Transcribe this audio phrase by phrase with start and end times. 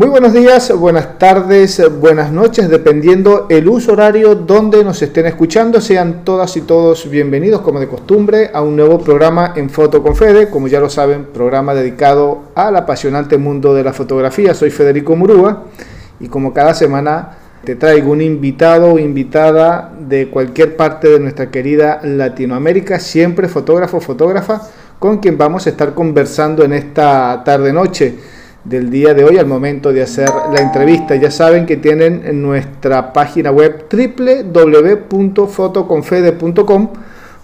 [0.00, 5.78] Muy buenos días, buenas tardes, buenas noches, dependiendo el uso horario donde nos estén escuchando.
[5.78, 10.16] Sean todas y todos bienvenidos, como de costumbre, a un nuevo programa en Foto con
[10.16, 10.48] Fede.
[10.48, 14.54] Como ya lo saben, programa dedicado al apasionante mundo de la fotografía.
[14.54, 15.64] Soy Federico Murúa
[16.18, 21.50] y como cada semana te traigo un invitado o invitada de cualquier parte de nuestra
[21.50, 24.62] querida Latinoamérica, siempre fotógrafo fotógrafa,
[24.98, 29.90] con quien vamos a estar conversando en esta tarde-noche del día de hoy al momento
[29.92, 31.14] de hacer la entrevista.
[31.16, 36.88] Ya saben que tienen en nuestra página web www.fotoconfede.com.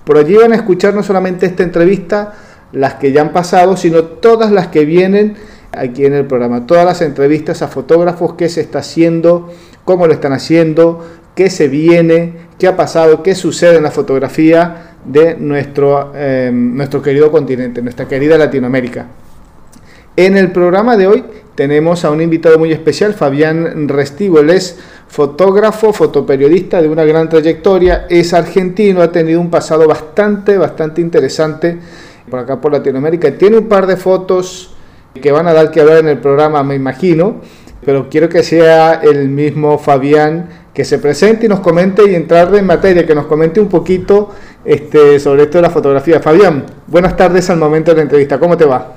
[0.05, 2.35] Por allí van a escuchar no solamente esta entrevista,
[2.73, 5.35] las que ya han pasado, sino todas las que vienen
[5.73, 6.67] aquí en el programa.
[6.67, 9.53] Todas las entrevistas a fotógrafos, qué se está haciendo,
[9.85, 14.93] cómo lo están haciendo, qué se viene, qué ha pasado, qué sucede en la fotografía
[15.05, 19.07] de nuestro, eh, nuestro querido continente, nuestra querida Latinoamérica.
[20.19, 24.39] En el programa de hoy tenemos a un invitado muy especial, Fabián Restivo.
[24.41, 30.57] Él es fotógrafo, fotoperiodista de una gran trayectoria, es argentino, ha tenido un pasado bastante,
[30.57, 31.77] bastante interesante
[32.31, 33.37] por acá por Latinoamérica.
[33.37, 34.75] Tiene un par de fotos
[35.21, 37.43] que van a dar que hablar en el programa, me imagino,
[37.85, 42.55] pero quiero que sea el mismo Fabián que se presente y nos comente y entrar
[42.55, 44.31] en materia, que nos comente un poquito
[44.65, 46.21] este, sobre esto de la fotografía.
[46.21, 48.96] Fabián, buenas tardes al momento de la entrevista, ¿cómo te va?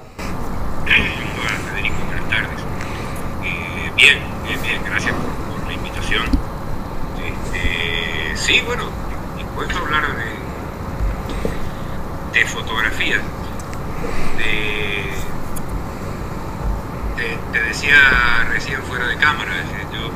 [17.52, 19.52] Te, decía recién fuera de cámara,
[19.94, 20.10] yo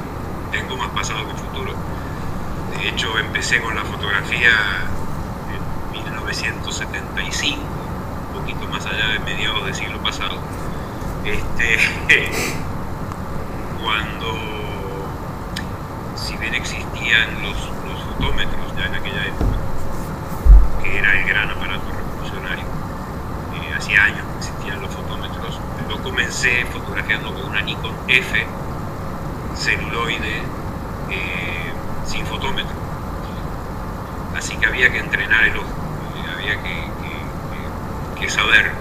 [0.52, 1.73] tengo más pasado que futuro.
[2.78, 4.52] De hecho, empecé con la fotografía
[5.94, 10.39] en 1975, un poquito más allá de mediados del siglo pasado.
[11.25, 11.80] Este,
[13.83, 14.38] cuando,
[16.16, 19.58] si bien existían los, los fotómetros ya en aquella época,
[20.82, 21.49] que era el gran
[23.98, 25.59] años que existían los fotómetros,
[25.89, 28.45] yo comencé fotografiando con una Nikon F
[29.55, 30.42] celuloide
[31.09, 31.73] eh,
[32.05, 32.76] sin fotómetro.
[34.36, 36.83] Así que había que entrenar el ojo, eh, había que,
[38.30, 38.71] saber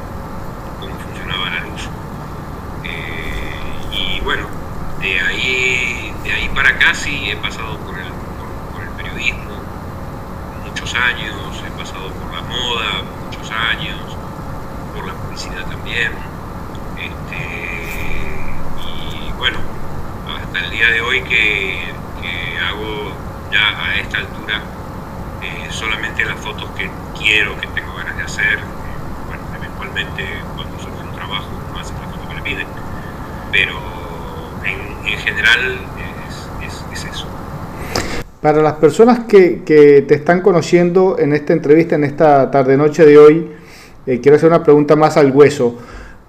[0.80, 1.88] cómo funcionaba la luz.
[2.84, 4.46] Eh, y bueno,
[5.00, 8.06] de ahí, de ahí para acá sí he pasado por el,
[8.72, 9.50] por el periodismo
[10.64, 11.34] muchos años,
[11.66, 13.98] he pasado por la moda muchos años,
[15.92, 17.36] este,
[18.80, 19.58] y bueno,
[20.26, 21.92] hasta el día de hoy que,
[22.66, 23.12] hago
[23.52, 24.62] ya a esta altura
[25.42, 26.88] eh, solamente las fotos que
[27.18, 28.58] quiero, que tengo ganas de hacer,
[29.26, 30.24] bueno, eventualmente
[30.56, 32.66] cuando surge un trabajo no hace la foto que le piden,
[33.50, 33.78] pero
[34.64, 35.78] en, general
[36.64, 37.26] es, eso.
[38.40, 43.18] Para las personas que, que, te están conociendo en esta entrevista, en esta tarde-noche de
[43.18, 43.50] hoy,
[44.06, 45.78] eh, quiero hacer una pregunta más al hueso.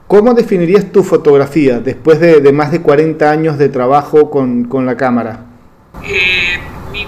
[0.08, 5.46] ¿Cómo definirías tu fotografía después de, más de 40 años de trabajo con, la cámara?
[6.04, 6.60] Eh,
[6.92, 7.08] mi,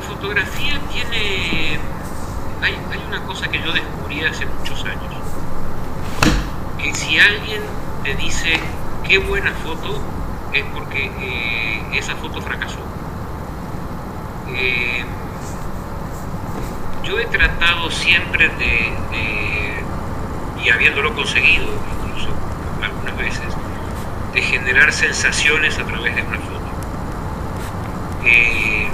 [0.00, 1.78] fotografía tiene...
[2.62, 2.74] Hay,
[3.08, 5.14] una cosa que yo descubrí hace muchos años.
[6.78, 7.62] Que si alguien
[8.04, 8.60] te dice
[9.08, 10.00] qué buena foto,
[10.52, 12.78] es porque eh, esa foto fracasó.
[17.06, 18.92] Yo he tratado siempre de,
[20.66, 21.68] y habiéndolo conseguido,
[22.82, 23.46] algunas veces,
[24.34, 26.66] de generar sensaciones a través de una foto.
[28.24, 28.88] Eh,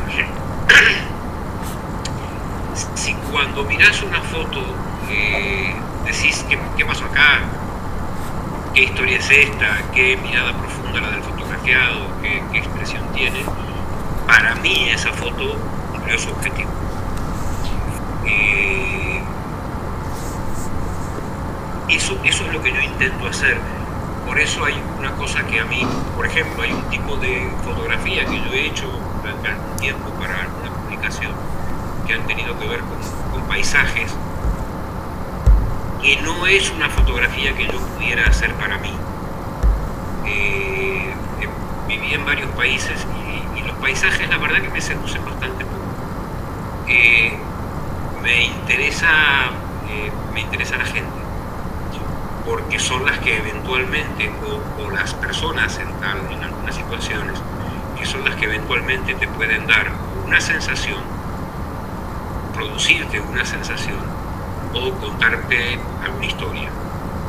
[2.95, 4.63] si cuando miras una foto
[5.09, 5.75] eh,
[6.05, 6.45] decís
[6.77, 7.41] ¿qué, pasó acá,
[8.75, 13.43] qué historia es esta, qué mirada profunda la del fotografiado, qué, expresión tiene,
[14.27, 15.57] para mí esa foto
[15.91, 16.71] cumplió su objetivo.
[18.27, 19.23] Eh,
[21.95, 23.59] eso, eso es lo que yo intento hacer
[24.27, 25.85] por eso hay una cosa que a mí,
[26.17, 28.89] por ejemplo, hay un tipo de fotografía que yo he hecho
[29.21, 31.33] durante algún tiempo para alguna publicación
[32.07, 34.11] que han tenido que ver con, paisajes,
[36.01, 38.93] que no es una fotografía que yo pudiera hacer para mí.
[40.27, 41.13] Eh,
[41.89, 43.07] viví en varios países
[43.57, 45.77] y, los paisajes la verdad que me seducen bastante poco.
[46.89, 47.37] Eh,
[48.23, 49.51] me interesa
[49.89, 51.22] eh, me interesa la gente
[52.45, 54.31] porque son las que eventualmente,
[54.79, 57.41] o, las personas en, tal, en algunas situaciones,
[57.99, 59.91] que son las que eventualmente te pueden dar
[60.27, 61.01] una sensación,
[62.55, 63.99] producirte una sensación,
[64.75, 66.71] o contarte alguna historia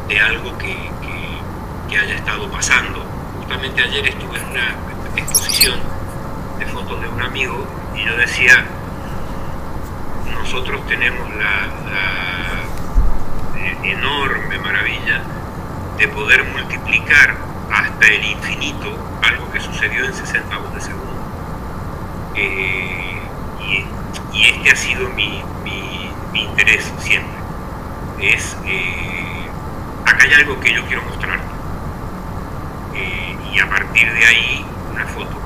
[0.07, 0.91] de algo que,
[1.93, 3.05] haya estado pasando.
[3.37, 4.75] Justamente ayer estuve en una
[5.15, 5.79] exposición
[6.57, 8.65] de fotos de un amigo y yo decía,
[10.33, 11.69] nosotros tenemos la,
[13.83, 15.21] enorme maravilla
[15.97, 17.35] de poder multiplicar
[17.71, 21.13] hasta el infinito algo que sucedió en 60 de segundo.
[22.35, 23.19] Eh,
[23.61, 23.85] y,
[24.45, 25.41] este ha sido mi,
[26.33, 27.37] interés siempre.
[28.19, 29.47] Es, eh,
[30.05, 31.39] acá hay algo que yo quiero mostrar.
[33.53, 35.37] y a partir de ahí, una foto.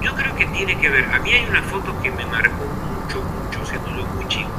[0.00, 3.22] Yo creo que tiene que ver, a mí hay una foto que me marcó mucho,
[3.22, 4.50] mucho, siendo yo muy chico,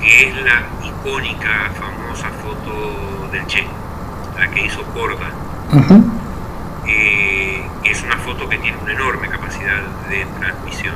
[0.00, 0.62] que es la
[1.00, 3.66] icónica, famosa foto del Che,
[4.38, 5.30] la que hizo Corda.
[6.86, 10.94] Eh, es una foto que tiene una enorme capacidad de transmisión.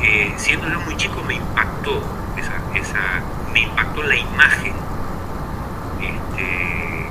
[0.00, 2.02] Eh, siendo yo muy chico me impactó
[2.36, 3.00] esa, esa
[3.52, 4.72] me impactó la imagen,
[6.00, 7.08] este,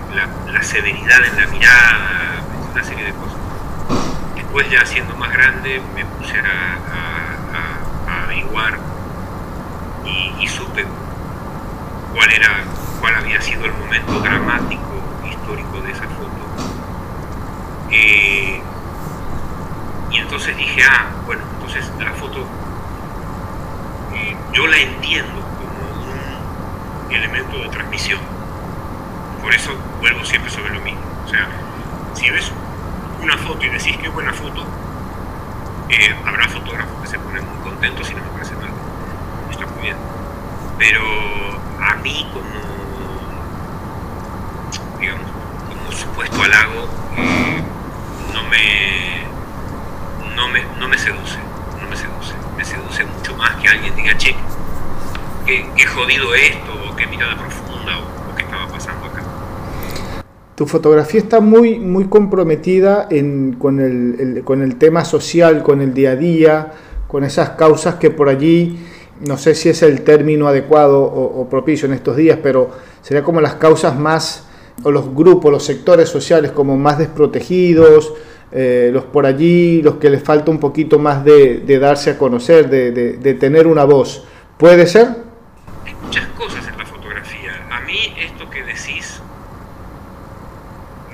[0.52, 2.42] la, severidad en la mirada,
[2.72, 3.38] una serie de cosas.
[4.36, 6.78] Después ya siendo más grande me puse a,
[8.08, 8.78] a, averiguar
[10.06, 10.86] y, supe
[12.14, 12.64] cuál era,
[13.00, 16.32] cuál había sido el momento dramático histórico de esa foto.
[17.90, 18.62] Eh,
[20.12, 22.46] y entonces dije, ah, bueno, entonces la foto
[24.14, 28.20] eh, yo la entiendo como un elemento de transmisión.
[29.42, 31.02] Por eso vuelvo siempre sobre lo mismo.
[31.26, 31.48] O sea,
[32.14, 32.52] si ves
[33.22, 34.66] una foto y decís qué buena foto,
[35.90, 38.70] eh, habrá fotógrafos que se ponen muy contentos y no me parece mal.
[39.50, 39.98] Está muy bien.
[40.78, 41.02] Pero
[41.82, 42.50] a mí como,
[45.00, 45.30] digamos,
[45.68, 46.88] como supuesto halago,
[47.18, 47.62] eh,
[48.34, 49.12] no me
[50.36, 51.38] no me, no me seduce,
[51.82, 52.34] no me seduce.
[52.58, 54.36] Me seduce mucho más que alguien diga, che,
[55.46, 59.24] qué, jodido esto, o qué mirada profunda, o, qué estaba pasando acá.
[60.56, 63.08] Tu fotografía está muy, muy comprometida
[63.58, 66.72] con, el, con el tema social, con el día a día,
[67.08, 68.80] con esas causas que por allí,
[69.26, 72.72] no sé si es el término adecuado o, propicio en estos días, pero
[73.02, 74.48] sería como las causas más,
[74.84, 78.14] o los grupos, los sectores sociales como más desprotegidos,
[78.52, 82.70] eh, los por allí, los que les falta un poquito más de, darse a conocer,
[82.70, 84.26] de, tener una voz.
[84.58, 85.08] ¿Puede ser?
[85.86, 87.52] Hay muchas cosas en la fotografía.
[87.72, 89.22] A mí esto que decís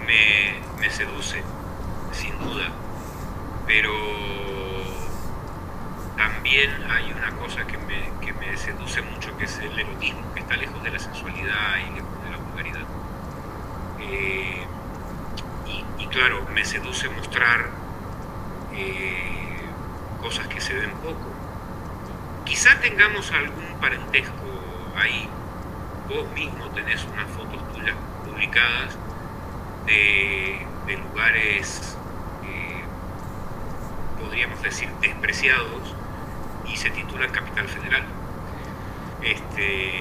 [0.07, 1.42] me, seduce,
[2.13, 2.69] sin duda.
[3.68, 3.92] Pero
[6.15, 10.81] también hay una cosa que me, seduce mucho, que es el erotismo, que está lejos
[10.84, 12.88] de la sensualidad y lejos de la vulgaridad.
[14.00, 14.68] Eh,
[16.18, 17.69] claro, me seduce mostrar
[18.74, 19.62] eh,
[20.22, 21.31] cosas que se ven poco.
[22.45, 24.34] Quizá tengamos algún parentesco
[24.95, 25.30] ahí.
[26.10, 27.95] Vos mismo tenés unas fotos tuyas
[28.25, 28.98] publicadas
[29.86, 31.98] de, lugares,
[32.45, 32.84] eh,
[34.19, 35.94] podríamos decir, despreciados
[36.66, 38.04] y se titulan Capital Federal.
[39.21, 39.91] Este,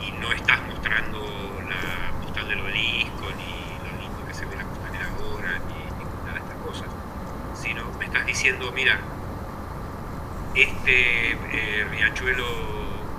[0.00, 1.20] y no estás mostrando
[1.68, 3.58] la postal del obelisco ni
[8.08, 8.98] estás diciendo, mira,
[10.54, 12.46] este eh, riachuelo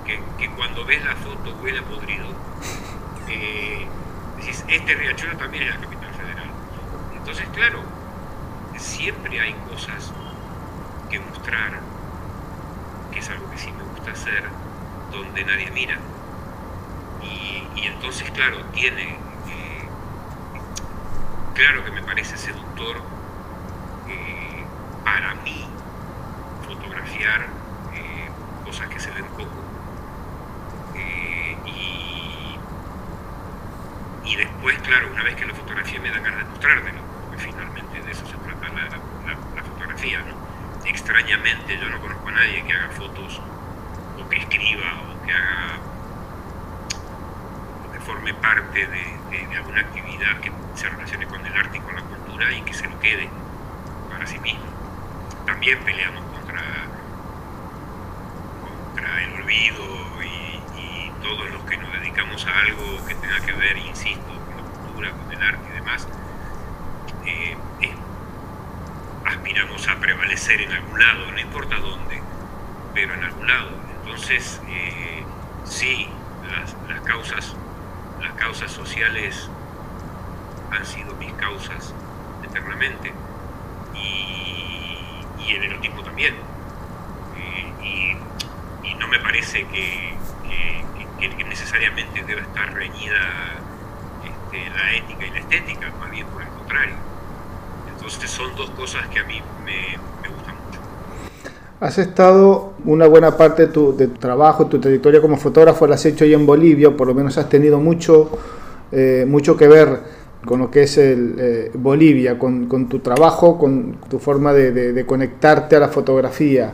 [0.06, 2.26] que, cuando ves la foto huele podrido,
[3.28, 3.86] eh,
[4.38, 6.50] decís, este riachuelo también es la capital federal.
[7.16, 7.84] Entonces, claro,
[8.78, 10.12] siempre hay cosas
[11.10, 11.80] que mostrar,
[13.20, 14.44] es algo que sí me gusta hacer,
[15.12, 15.98] donde nadie mira.
[17.22, 19.88] Y, entonces, claro, tiene, eh,
[21.54, 23.02] claro que me parece seductor
[25.04, 25.66] para mí
[26.68, 27.48] fotografiar
[27.94, 28.30] eh,
[28.66, 29.64] cosas que se ven poco.
[30.96, 31.58] Eh,
[34.26, 38.02] y, después, claro, una vez que la fotografía me da ganas de mostrártelo, porque finalmente
[38.02, 40.24] de eso se trata la, fotografía.
[41.10, 43.42] Extrañamente yo no conozco a nadie que haga fotos
[44.16, 45.80] o que escriba o que haga
[47.92, 52.04] que forme parte de alguna actividad que se relacione con el arte y con la
[52.04, 53.28] cultura y que se lo quede
[54.08, 54.66] para sí mismo.
[55.48, 56.62] También peleamos contra,
[58.62, 59.84] contra el olvido
[60.24, 64.64] y, todos los que nos dedicamos a algo que tenga que ver, insisto, con la
[64.64, 66.08] cultura, con el arte y demás,
[67.26, 67.58] eh,
[69.50, 72.22] aspiramos a prevalecer en algún lado, no importa dónde,
[72.94, 73.70] pero en algún lado.
[74.00, 75.24] Entonces, eh,
[75.64, 76.08] sí,
[76.88, 77.56] las, causas,
[78.22, 79.50] las causas sociales
[80.70, 81.96] han sido mis causas
[82.44, 83.12] eternamente
[83.96, 86.36] y el erotismo también.
[87.36, 88.18] Eh,
[88.84, 90.14] y, no me parece que,
[91.48, 93.18] necesariamente deba estar reñida
[94.52, 97.09] la ética y la estética, más bien por el contrario.
[98.12, 99.96] Entonces son dos cosas que a mí me,
[100.28, 100.80] gustan mucho.
[101.80, 106.26] Has estado una buena parte de tu, trabajo, tu trayectoria como fotógrafo, la has hecho
[106.26, 108.32] ahí en Bolivia, por lo menos has tenido mucho,
[108.92, 110.00] eh, mucho que ver
[110.44, 115.76] con lo que es el, eh, Bolivia, con, tu trabajo, con tu forma de, conectarte
[115.76, 116.74] a la fotografía.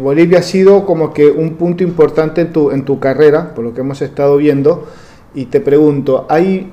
[0.00, 3.72] Bolivia ha sido como que un punto importante en tu, en tu carrera, por lo
[3.72, 4.88] que hemos estado viendo,
[5.32, 6.72] y te pregunto, ¿hay,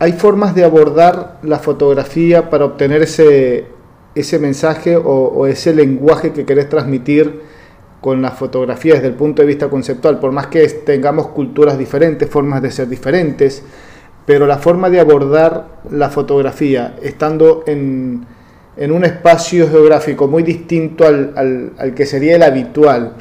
[0.00, 3.66] hay formas de abordar la fotografía para obtener ese,
[4.14, 7.42] ese mensaje o, ese lenguaje que querés transmitir
[8.00, 10.18] con la fotografía desde el punto de vista conceptual?
[10.18, 13.62] Por más que tengamos culturas diferentes, formas de ser diferentes,
[14.24, 18.24] pero la forma de abordar la fotografía estando en,
[18.78, 23.16] en un espacio geográfico muy distinto al, al, al que sería el habitual,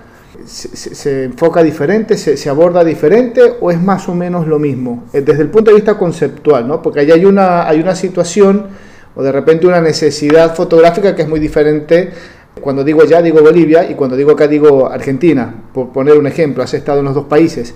[0.45, 5.05] se, enfoca diferente, se, aborda diferente o es más o menos lo mismo?
[5.13, 6.81] Eh, desde el punto de vista conceptual, ¿no?
[6.81, 8.67] Porque ahí hay una, hay una situación
[9.15, 12.11] o de repente una necesidad fotográfica que es muy diferente.
[12.61, 16.63] Cuando digo allá digo Bolivia y cuando digo acá digo Argentina, por poner un ejemplo,
[16.63, 17.73] has estado en los dos países.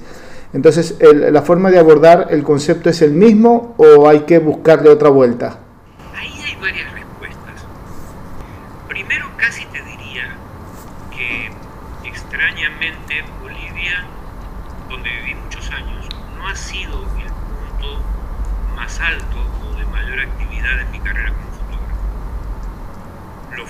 [0.53, 5.09] Entonces, ¿la forma de abordar el concepto es el mismo o hay que buscarle otra
[5.09, 5.57] vuelta?
[6.15, 7.65] Ahí hay varias respuestas.
[8.87, 10.35] Primero, casi te diría
[11.09, 11.49] que
[12.07, 14.05] extrañamente Bolivia,
[14.89, 17.99] donde viví muchos años, no ha sido el punto
[18.75, 21.97] más alto o de mayor actividad en mi carrera como fotógrafo.
[23.57, 23.65] Lo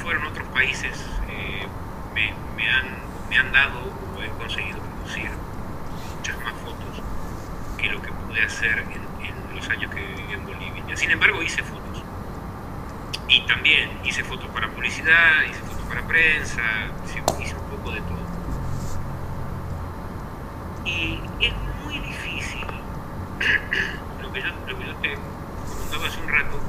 [0.64, 1.68] países, eh,
[2.14, 2.86] me, han,
[3.30, 3.82] me han dado
[4.16, 5.30] o he conseguido producir
[6.16, 7.04] muchas más fotos
[7.78, 9.04] que lo que pude hacer en,
[9.56, 10.96] los años que viví en Bolivia.
[10.96, 12.02] Sin embargo, hice fotos.
[13.28, 16.62] Y también hice fotos para publicidad, hice fotos para prensa,
[17.42, 18.24] hice un poco de todo.
[20.86, 21.54] Y es
[21.84, 22.66] muy difícil,
[24.22, 26.60] lo que yo, te comentaba hace un rato,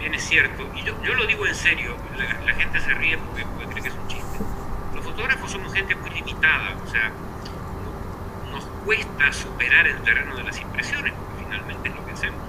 [0.00, 3.82] también es cierto, y yo, lo digo en serio, la, gente se ríe porque, cree
[3.82, 4.38] que es un chiste.
[4.94, 7.12] Los fotógrafos somos gente muy limitada, o sea,
[8.50, 12.40] nos cuesta superar el terreno de las impresiones, porque finalmente es lo que hacemos.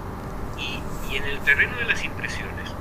[0.57, 0.81] Y,
[1.11, 2.73] y en el terreno de las impresiones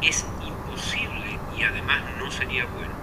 [0.00, 2.94] es imposible y además no sería bueno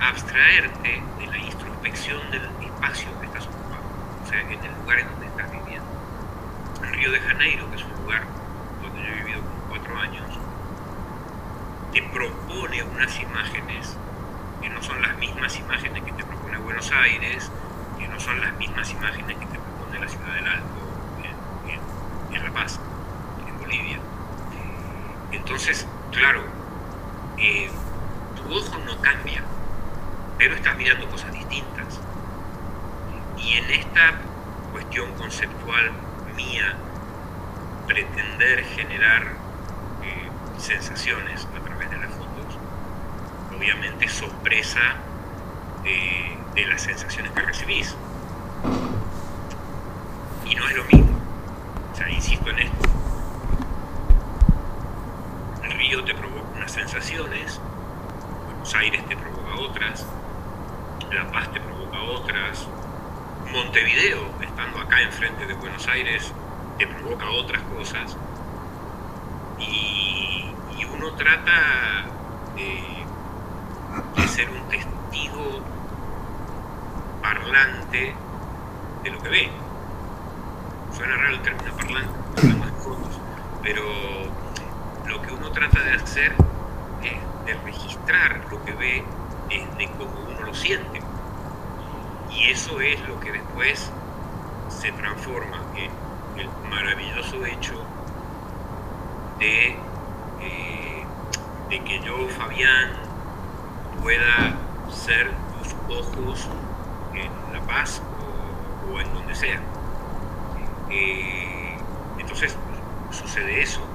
[0.00, 3.86] abstraerte de la introspección del espacio que estás ocupando,
[4.24, 5.86] o sea, en el lugar en donde estás viviendo.
[6.80, 8.40] Río de Janeiro, que es un lugar
[8.82, 10.26] donde yo he vivido como cuatro años,
[11.92, 13.96] te propone unas imágenes
[14.60, 17.50] que no son las mismas imágenes que te propone Buenos Aires,
[17.98, 20.64] que no son las mismas imágenes que te propone la Ciudad del Alto
[22.32, 22.80] en, La Paz,
[23.46, 23.98] en Bolivia.
[25.32, 26.42] Entonces, claro,
[27.38, 27.70] eh,
[28.36, 29.42] tu ojo no cambia
[30.40, 32.00] pero estás mirando cosas distintas.
[33.36, 34.14] Y en esta
[34.72, 35.92] cuestión conceptual
[36.34, 36.76] mía,
[37.86, 39.34] pretender generar
[40.62, 42.58] sensaciones a través de las fotos,
[43.56, 44.80] obviamente sorpresa
[45.82, 47.94] de, de las sensaciones que recibís.
[50.44, 51.18] Y no es lo mismo.
[51.92, 52.88] O sea, insisto en esto.
[55.62, 57.60] El río te provoca unas sensaciones,
[58.46, 60.06] Buenos Aires te provoca otras,
[61.12, 62.66] la Paz te provoca otras,
[63.52, 66.32] Montevideo, estando acá enfrente de Buenos Aires,
[66.78, 68.16] te provoca otras cosas.
[69.58, 70.09] Y,
[71.00, 72.04] uno trata
[72.56, 75.62] de, ser un testigo
[77.22, 78.14] parlante
[79.02, 79.50] de lo que ve.
[80.94, 83.20] Suena raro el término parlante, hablamos de
[83.62, 83.82] pero
[85.06, 86.34] lo que uno trata de hacer
[87.02, 89.02] es de registrar lo que ve
[89.48, 91.00] es de cómo uno lo siente.
[92.30, 93.90] Y eso es lo que después
[94.68, 97.86] se transforma en el maravilloso hecho
[99.38, 99.78] de,
[100.40, 101.04] eh,
[101.68, 102.90] de que yo, Fabián,
[104.02, 104.56] pueda
[104.90, 106.48] ser tus ojos
[107.14, 108.02] en La Paz
[108.92, 109.60] o, en donde sea.
[110.90, 111.76] Eh,
[112.18, 112.56] entonces
[113.10, 113.86] sucede eso.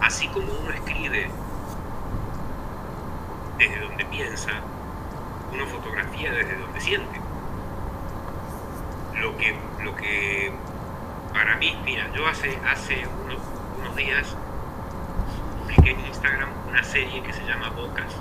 [0.00, 1.30] así como uno escribe
[3.58, 4.52] desde donde piensa,
[5.52, 7.20] una fotografía desde donde siente.
[9.20, 10.52] Lo que, lo que
[11.32, 13.38] para mí, mira, yo hace, hace unos,
[13.78, 14.36] unos días
[15.90, 18.12] en Instagram una serie que se llama Bocas.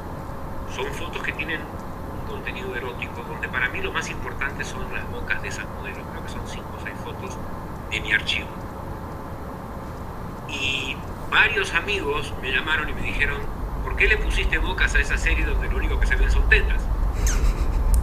[0.75, 5.09] Son fotos que tienen un contenido erótico, donde para mí lo más importante son las
[5.09, 6.05] bocas de esas modelos.
[6.11, 7.37] Creo que son 5 o 6 fotos
[7.91, 8.47] de mi archivo.
[10.49, 10.97] Y
[11.29, 13.41] varios amigos me llamaron y me dijeron,
[13.83, 16.47] ¿por qué le pusiste bocas a esa serie donde lo único que se ven son
[16.49, 16.81] tetas?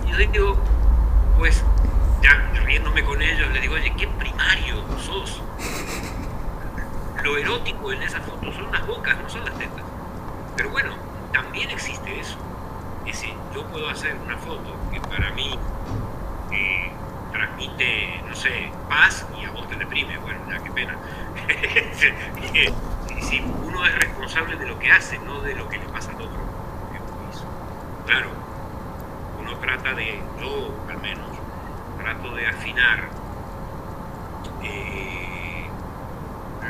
[0.07, 0.57] Y yo digo,
[1.39, 1.65] pues,
[2.23, 4.83] ya riéndome con ellos, le digo, oye, qué primario
[7.27, 9.85] lo erótico en esas fotos son las bocas, no son las tetas.
[10.57, 10.95] Pero bueno,
[11.33, 12.39] también existe eso.
[13.05, 15.59] Es decir, yo puedo hacer una foto que para mí
[16.53, 16.93] eh,
[17.33, 20.17] transmite, no sé, paz y a vos te deprime.
[20.19, 20.97] Bueno, ya qué pena.
[23.23, 26.23] si uno es responsable de lo que hace, no de lo que le pasa al
[26.23, 26.39] otro.
[28.07, 28.31] Claro,
[29.41, 31.27] uno trata de, yo al menos,
[31.99, 33.09] trato de afinar.
[34.63, 35.26] Eh,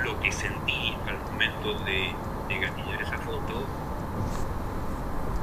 [0.06, 2.12] lo que sentí al momento de,
[2.48, 3.64] de gatillar esa foto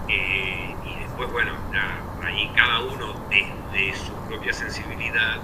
[0.08, 1.52] eh, y después, bueno,
[2.24, 5.42] ahí cada uno desde su propia sensibilidad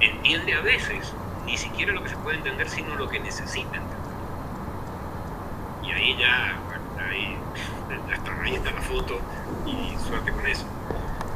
[0.00, 1.12] entiende a veces
[1.44, 3.96] ni siquiera lo que se puede entender, sino lo que necesita entender.
[5.84, 7.36] Y ahí ya, bueno, ahí,
[8.42, 9.20] ahí está la foto
[9.64, 10.66] y suerte con eso.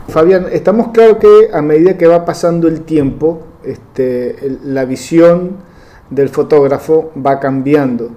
[0.09, 5.70] Fabián, estamos claros que a medida que va pasando el tiempo, este, la visión
[6.11, 8.11] del fotógrafo va cambiando.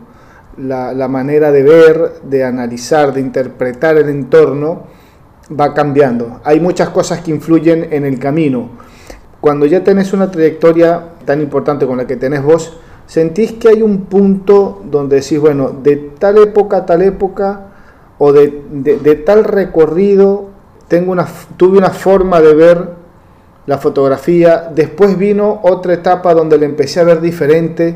[0.58, 4.84] La, la, manera de ver, de analizar, de interpretar el entorno
[5.60, 6.42] va cambiando.
[6.44, 8.70] Hay muchas cosas que influyen en el camino.
[9.42, 13.82] Cuando ya tenés una trayectoria tan importante como la que tenés vos, ¿sentís que hay
[13.82, 17.68] un punto donde decís, bueno, de tal época a tal época
[18.20, 20.50] o de, de, tal recorrido
[20.88, 22.90] tengo una, tuve una forma de ver
[23.66, 27.96] la fotografía, después vino otra etapa donde la empecé a ver diferente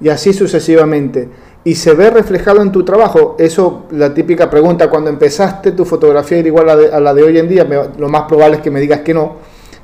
[0.00, 1.28] y así sucesivamente?
[1.64, 3.36] y se ve reflejado en tu trabajo.
[3.38, 7.48] Eso, la típica pregunta, cuando empezaste tu fotografía igual a, a la de hoy en
[7.48, 7.66] día,
[7.98, 9.36] lo más probable es que me digas que no,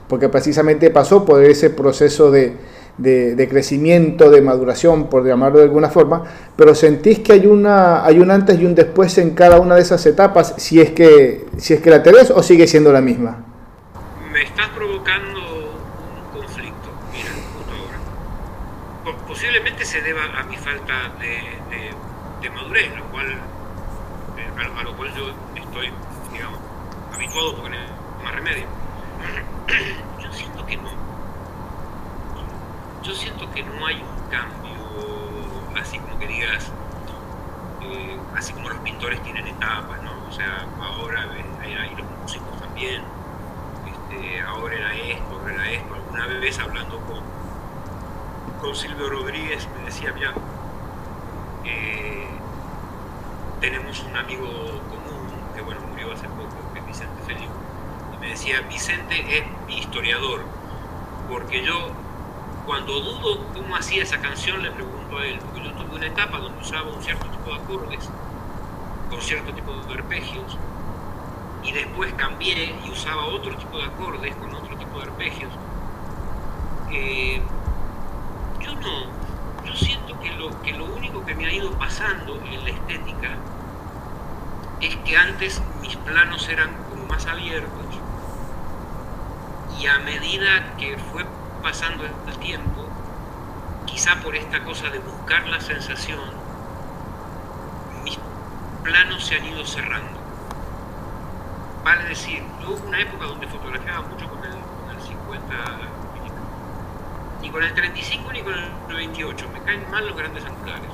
[0.08, 2.54] porque precisamente pasó por ese proceso de,
[2.96, 6.22] de, crecimiento, de maduración, por llamarlo de alguna forma,
[6.56, 9.82] pero sentís que hay, una, hay un antes y un después en cada una de
[9.82, 13.53] esas etapas, si es que, si es que la tenés o sigue siendo la misma.
[14.34, 19.16] Me estás provocando un conflicto, mira, justo ahora.
[19.28, 25.32] Posiblemente se deba a mi falta de, madurez, lo cual, eh, a, lo cual yo
[25.54, 25.92] estoy,
[26.32, 26.58] digamos,
[27.14, 28.66] habituado porque no hay más remedio.
[30.20, 30.90] Yo siento que no
[33.04, 34.72] yo siento que no hay un cambio
[35.80, 36.72] así como que digas,
[37.82, 40.26] eh, así como los pintores tienen etapas, ¿no?
[40.26, 41.28] O sea, ahora
[41.64, 43.02] era, y los músicos también,
[44.14, 45.94] este, ahora era esto, ahora era esto.
[45.94, 47.22] Alguna vez hablando con,
[48.60, 50.34] con Silvio Rodríguez me decía, mira,
[51.64, 52.26] eh,
[53.60, 54.46] tenemos un amigo
[54.88, 57.52] común que bueno, murió hace poco, que es Vicente Felipe,
[58.14, 60.42] y me decía, Vicente es mi historiador,
[61.28, 61.90] porque yo
[62.66, 66.38] cuando dudo cómo hacía esa canción, le pregunto a él, porque yo tuve una etapa
[66.38, 68.10] donde usaba un cierto tipo de acordes,
[69.10, 70.58] con cierto tipo de arpegios,
[71.64, 75.52] y después cambié y usaba otro tipo de acordes con otro tipo de arpegios.
[76.92, 77.42] Eh,
[78.60, 79.06] yo no,
[79.64, 83.30] yo siento que lo, que lo único que me ha ido pasando en la estética
[84.80, 87.86] es que antes mis planos eran como más abiertos
[89.80, 91.24] y a medida que fue
[91.62, 92.86] pasando el tiempo,
[93.86, 96.20] quizá por esta cosa de buscar la sensación,
[98.04, 98.18] mis
[98.82, 100.23] planos se han ido cerrando.
[101.84, 104.52] Vale decir, yo hubo una época donde fotografiaba mucho con el,
[105.02, 105.54] 50
[107.42, 110.88] ni con el 35 ni con el 28, me caen mal los grandes angulares.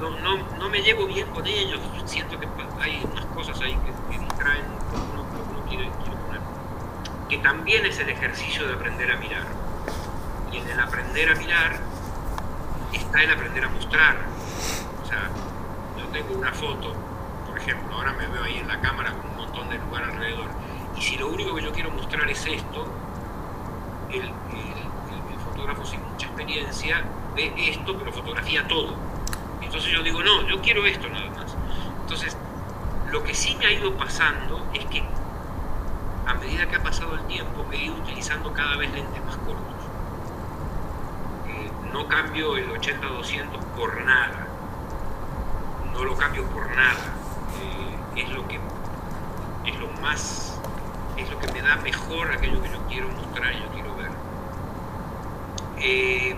[0.00, 2.48] No, no, no me llevo bien con ellos, siento que
[2.80, 4.64] hay unas cosas ahí que, que distraen
[5.14, 6.20] lo que uno quiere, quiere
[7.30, 9.44] que también es el ejercicio de aprender a mirar.
[10.50, 11.78] Y en el aprender a mirar
[12.92, 14.16] está el aprender a mostrar.
[15.00, 15.30] O sea,
[15.96, 16.92] yo tengo una foto,
[17.60, 20.48] ejemplo, ahora me veo ahí en la cámara con un montón de lugar alrededor.
[20.96, 22.86] Y si lo único que yo quiero mostrar es esto,
[24.10, 24.30] el,
[25.44, 28.94] fotógrafo sin mucha experiencia ve esto, pero fotografía todo.
[29.60, 31.54] Entonces yo digo, no, yo quiero esto nada más.
[32.02, 32.36] Entonces,
[33.10, 35.02] lo que sí me ha ido pasando es que
[36.26, 39.64] a medida que ha pasado el tiempo, he ido utilizando cada vez lentes más cortos.
[41.48, 44.46] Eh, no cambio el 80-200 por nada.
[45.92, 47.19] No lo cambio por nada.
[48.20, 48.60] Es lo que
[49.66, 50.58] es lo más
[51.16, 54.10] es lo que me da mejor aquello que yo quiero mostrar, yo quiero ver.
[55.78, 56.36] Eh,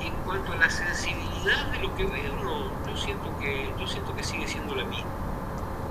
[0.00, 4.14] en cuanto a la sensibilidad de lo que veo, no, yo siento que yo siento
[4.14, 5.10] que sigue siendo la misma.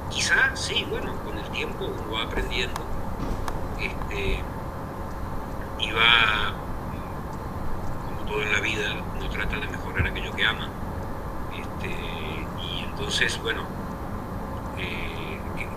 [0.10, 2.82] Quizá sí, bueno, con el tiempo uno va aprendiendo
[3.80, 4.43] este,
[5.80, 6.54] y va,
[8.08, 10.69] como todo en la vida, uno trata de mejorar aquello que ama.
[11.54, 11.89] Este,
[12.62, 13.63] y entonces, bueno,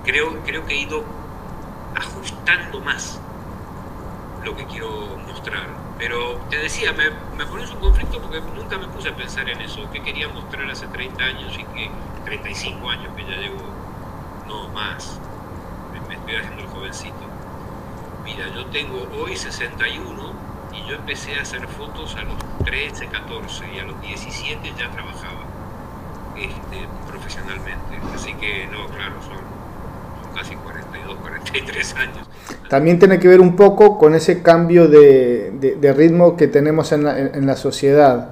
[0.08, 1.04] creo, creo que he ido
[1.94, 3.20] ajustando más
[4.42, 5.66] lo que quiero mostrar.
[5.98, 9.60] Pero te decía, me, me pones un conflicto porque nunca me puse a pensar en
[9.60, 11.90] eso, que quería mostrar hace 30 años y que
[12.24, 13.60] 35 años que ya llevo,
[14.46, 15.20] no más,
[16.08, 17.26] me estoy haciendo el jovencito.
[18.24, 20.32] Mira, yo tengo hoy 61
[20.72, 24.90] y yo empecé a hacer fotos a los 13, 14 y a los 17 ya
[24.90, 25.44] trabajaba
[26.34, 28.00] este, profesionalmente.
[28.14, 29.57] Así que no, claro, son,
[30.38, 32.28] casi 42, 43 años.
[32.68, 37.18] También tiene que ver un poco con ese cambio de, ritmo que tenemos en la,
[37.18, 38.30] en la sociedad.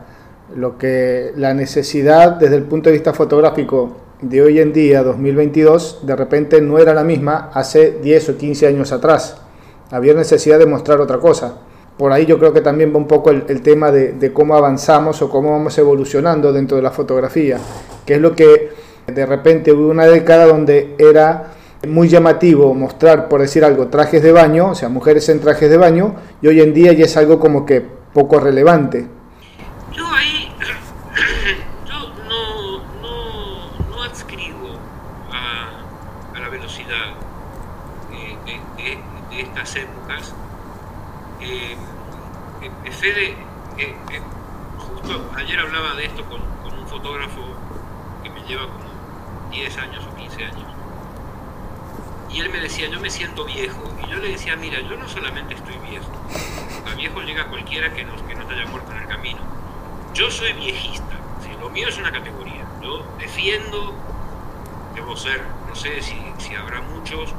[0.55, 6.07] Lo que la necesidad desde el punto de vista fotográfico de hoy en día, 2022,
[6.07, 9.39] de repente no era la misma hace 10 o 15 años atrás.
[9.91, 11.59] Había necesidad de mostrar otra cosa.
[11.97, 15.31] Por ahí yo creo que también va un poco el, tema de, cómo avanzamos o
[15.31, 17.59] cómo vamos evolucionando dentro de la fotografía,
[18.05, 18.71] que es lo que
[19.07, 21.56] de repente hubo una década donde era
[21.87, 25.77] muy llamativo mostrar, por decir algo, trajes de baño, o sea, mujeres en trajes de
[25.77, 29.09] baño, y hoy en día ya es algo como que poco relevante.
[39.75, 40.35] épocas,
[41.41, 41.77] eh,
[42.63, 43.31] eh Fede,
[43.79, 44.21] eh, eh,
[44.79, 46.41] justo ayer hablaba de esto con,
[46.79, 47.43] un fotógrafo
[48.23, 50.65] que me lleva como 10 años o 15 años,
[52.31, 55.09] y él me decía, yo me siento viejo, y yo le decía, mira, yo no
[55.09, 56.11] solamente estoy viejo,
[56.87, 59.41] a viejo llega cualquiera que, nos, que no te haya muerto en el camino,
[60.13, 61.17] yo soy viejista,
[61.59, 63.95] lo mío es una categoría, yo defiendo,
[64.95, 67.33] debo ser, no sé si, si habrá muchos,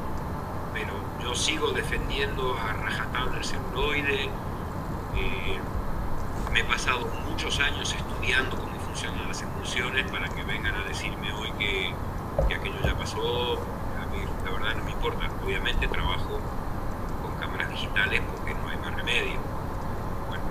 [0.74, 4.24] pero yo sigo defendiendo a rajatabla el celuloide.
[5.16, 5.58] Eh,
[6.52, 11.32] me he pasado muchos años estudiando cómo funcionan las emulsiones para que vengan a decirme
[11.32, 11.94] hoy que,
[12.54, 13.58] aquello ya pasó.
[14.48, 15.28] La verdad no me importa.
[15.44, 16.40] Obviamente trabajo
[17.22, 19.38] con cámaras digitales porque no hay más remedio.
[20.28, 20.42] Bueno,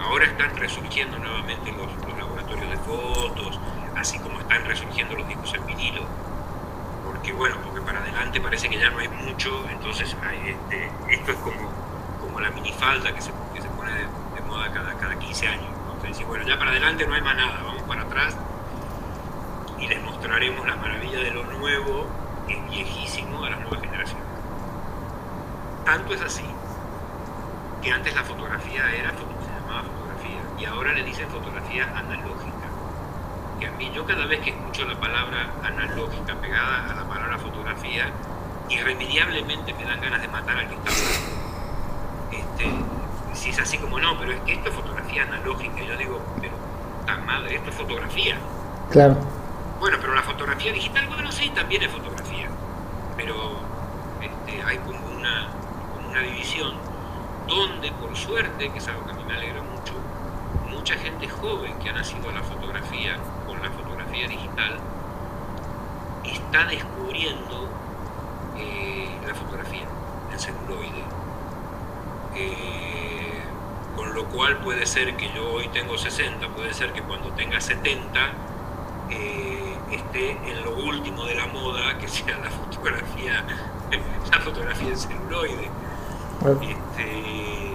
[0.00, 3.58] ahora están resurgiendo nuevamente los, los laboratorios de fotos,
[3.96, 6.02] así como están resurgiendo los discos en vinilo
[7.24, 10.14] que bueno, porque para adelante parece que ya no hay mucho, entonces
[10.46, 11.72] este, esto es como,
[12.20, 14.06] como la minifalda que se, que se pone de,
[14.46, 15.66] moda cada, cada 15 años.
[15.96, 18.36] Entonces, bueno, ya para adelante no hay más nada, vamos para atrás
[19.78, 22.06] y les mostraremos la maravilla de lo nuevo,
[22.48, 24.24] es viejísimo, a las nuevas generaciones.
[25.84, 26.44] Tanto es así
[27.82, 32.64] que antes la fotografía era, se llamaba fotografía, y ahora le dicen fotografía analógica
[33.66, 38.10] a mí yo cada vez que escucho la palabra analógica pegada a la palabra fotografía,
[38.68, 40.90] irremediablemente me dan ganas de matar al que está
[42.32, 42.70] este,
[43.32, 46.20] si es así como no, pero es que esto es fotografía analógica, y yo digo,
[46.40, 46.54] pero
[47.06, 48.36] tan madre, esto es fotografía.
[48.90, 49.16] Claro.
[49.80, 52.48] Bueno, pero la fotografía digital, bueno, sí, también es fotografía,
[53.16, 53.60] pero
[54.20, 55.48] este, hay como una,
[55.94, 56.74] como una división
[57.46, 59.94] donde, por suerte, que es algo que a mí me alegra mucho,
[60.70, 63.18] mucha gente joven que ha nacido a la fotografía
[63.64, 64.78] la fotografía digital,
[66.24, 67.68] está descubriendo
[68.58, 69.86] eh, la fotografía
[70.32, 71.04] en celuloide.
[72.36, 73.42] Eh,
[73.96, 77.60] con lo cual puede ser que yo hoy tengo 60, puede ser que cuando tenga
[77.60, 78.32] 70
[79.10, 83.44] eh, esté en lo último de la moda, que sea la fotografía,
[84.30, 85.70] la fotografía en celuloide.
[86.60, 87.73] Este,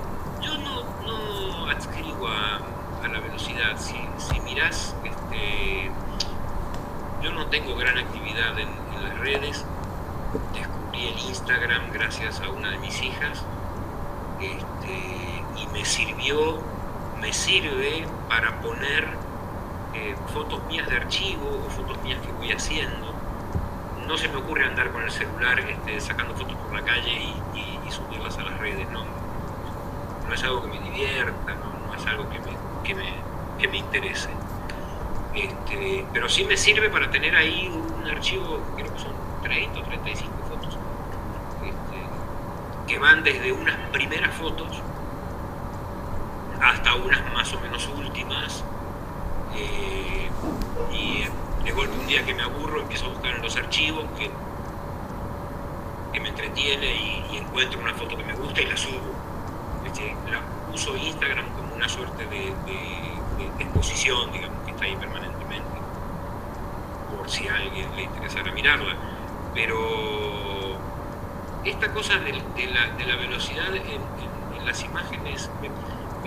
[1.79, 2.59] adscribo a,
[3.07, 3.77] la velocidad.
[3.77, 4.93] Si, si mirás
[5.31, 5.89] eh,
[7.23, 8.69] yo no tengo gran actividad en,
[9.01, 9.65] las redes.
[10.53, 13.45] Descubrí el Instagram gracias a una de mis hijas
[14.41, 16.59] este, y me sirvió,
[17.21, 19.07] me sirve para poner
[19.93, 23.13] eh, fotos mías de archivo o fotos mías que voy haciendo.
[24.05, 27.89] No se me ocurre andar con el celular este, sacando fotos por la calle y,
[27.89, 28.87] subirlas a las redes.
[28.91, 29.03] No,
[30.29, 33.13] no es algo que me divierta, no, es algo que me, que me,
[33.59, 34.29] que me interese.
[35.33, 39.83] Este, pero sí me sirve para tener ahí un archivo, creo que son 30 o
[39.83, 40.77] 35 fotos,
[41.63, 44.81] este, que van desde unas primeras fotos
[46.61, 48.63] hasta unas más o menos últimas.
[49.55, 50.29] Eh,
[50.91, 51.23] y
[51.63, 54.29] de golpe un día que me aburro empiezo a buscar en los archivos que,
[56.13, 56.95] que me entretiene
[57.31, 59.18] y, encuentro una foto que me gusta y la subo.
[60.29, 60.41] La
[60.73, 62.53] uso Instagram como una suerte de
[63.59, 65.77] exposición, digamos ahí permanentemente,
[67.15, 68.95] por si a alguien le interesara mirarla.
[69.53, 70.77] Pero
[71.63, 75.69] esta cosa de, la, velocidad en, las imágenes me,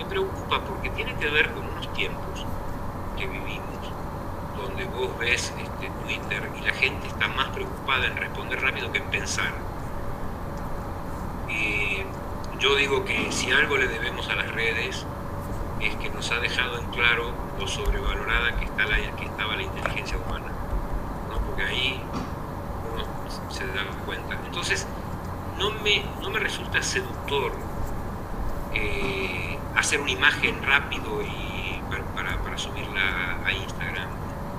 [0.05, 2.45] preocupa porque tiene que ver con unos tiempos
[3.17, 3.63] que vivimos,
[4.57, 8.99] donde vos ves este, Twitter y la gente está más preocupada en responder rápido que
[8.99, 9.53] en pensar.
[12.63, 15.05] Yo digo que si algo le debemos a las redes
[15.81, 19.63] es que nos ha dejado en claro lo sobrevalorada que, está la, que estaba la
[19.63, 20.47] inteligencia humana,
[21.29, 21.39] ¿no?
[21.39, 22.01] porque ahí
[22.93, 23.03] uno
[23.51, 24.39] se da cuenta.
[24.45, 24.87] Entonces,
[25.59, 27.51] no me, no me resulta seductor
[28.73, 31.81] eh, hacer una imagen rápido y
[32.15, 34.07] para, para, subirla a Instagram.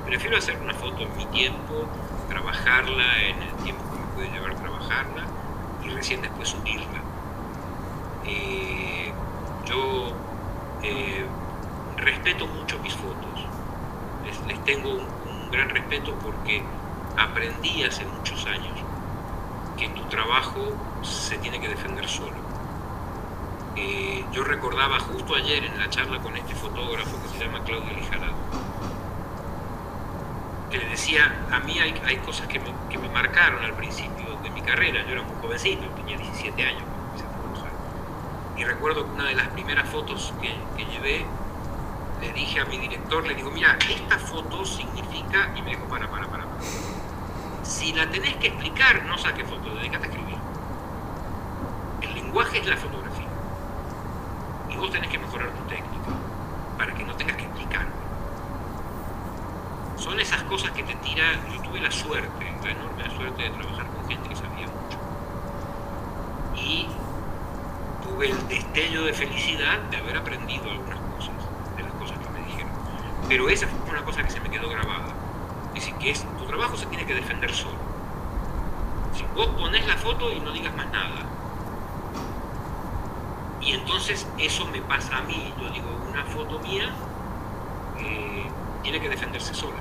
[0.05, 1.87] Prefiero hacer una foto en mi tiempo,
[2.29, 5.25] trabajarla en el tiempo que me puede llevar trabajarla
[5.83, 7.04] y recién después subirla.
[8.27, 9.13] Eh,
[9.67, 10.13] yo
[10.83, 11.27] eh,
[11.97, 13.47] respeto mucho mis fotos,
[14.47, 16.63] les, tengo un, gran respeto porque
[17.17, 18.73] aprendí hace muchos años
[19.77, 22.35] que tu trabajo se tiene que defender solo.
[23.77, 27.93] Eh, yo recordaba justo ayer en la charla con este fotógrafo que se llama Claudio
[27.93, 28.35] Lijarado,
[30.71, 34.51] que le decía, a mí hay, cosas que me, que me, marcaron al principio de
[34.51, 36.94] mi carrera, yo era muy jovencito, tenía 17 años
[38.57, 41.27] y recuerdo que una de las primeras fotos que, que llevé
[42.21, 46.09] le dije a mi director, le digo, mira, esta foto significa, y me dijo, para,
[46.09, 46.63] para, para, para.
[47.63, 50.39] Si la tenés que explicar, no saques foto, dedícate a escribir.
[52.01, 53.27] El lenguaje es la fotografía.
[54.71, 56.13] Y vos tenés que mejorar tu técnica
[56.79, 57.87] para que no tengas que explicar.
[59.97, 63.87] Son esas cosas que te tira, yo tuve la suerte, la enorme suerte de trabajar
[63.87, 64.99] con gente que sabía mucho.
[66.57, 66.89] Y
[68.23, 71.05] el destello de felicidad de haber aprendido algunas
[73.29, 75.07] pero esa fue una cosa que se me quedó grabada.
[75.75, 77.77] Decir, que tu trabajo se tiene que defender solo.
[79.15, 81.27] Si vos pones la foto y no digas más nada.
[83.61, 85.53] Y entonces eso me pasa a mí.
[85.61, 86.91] Yo digo, una foto mía
[87.99, 88.47] eh,
[88.83, 89.79] tiene que defenderse sola.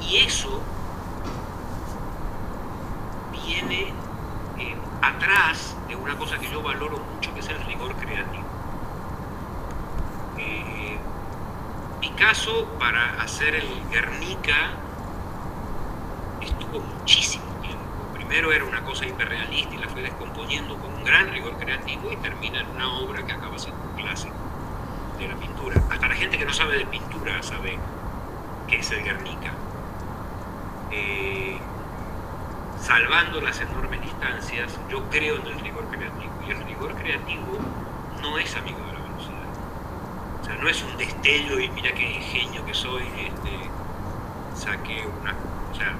[0.00, 0.60] Y eso
[3.32, 3.92] viene
[4.58, 8.52] eh, atrás una cosa que yo valoro mucho, que es el rigor creativo.
[12.22, 14.70] caso para hacer el Guernica
[16.40, 17.82] estuvo muchísimo tiempo.
[18.14, 22.16] Primero era una cosa hiperrealista y la fue descomponiendo con un gran rigor creativo y
[22.18, 24.36] termina en una obra que acaba siendo un clásico
[25.18, 25.82] de la pintura.
[25.90, 27.76] Hasta la gente que no sabe de pintura sabe
[28.68, 29.52] qué es el Guernica.
[30.92, 31.58] Eh,
[32.82, 36.32] salvando las enormes distancias, yo creo en el rigor creativo.
[36.46, 37.58] Y el rigor creativo
[38.20, 39.02] no es amigo de la
[40.42, 43.70] o sea, no es un destello y mira qué genio que soy, este,
[44.56, 45.36] saqué una...
[45.70, 45.96] O sea,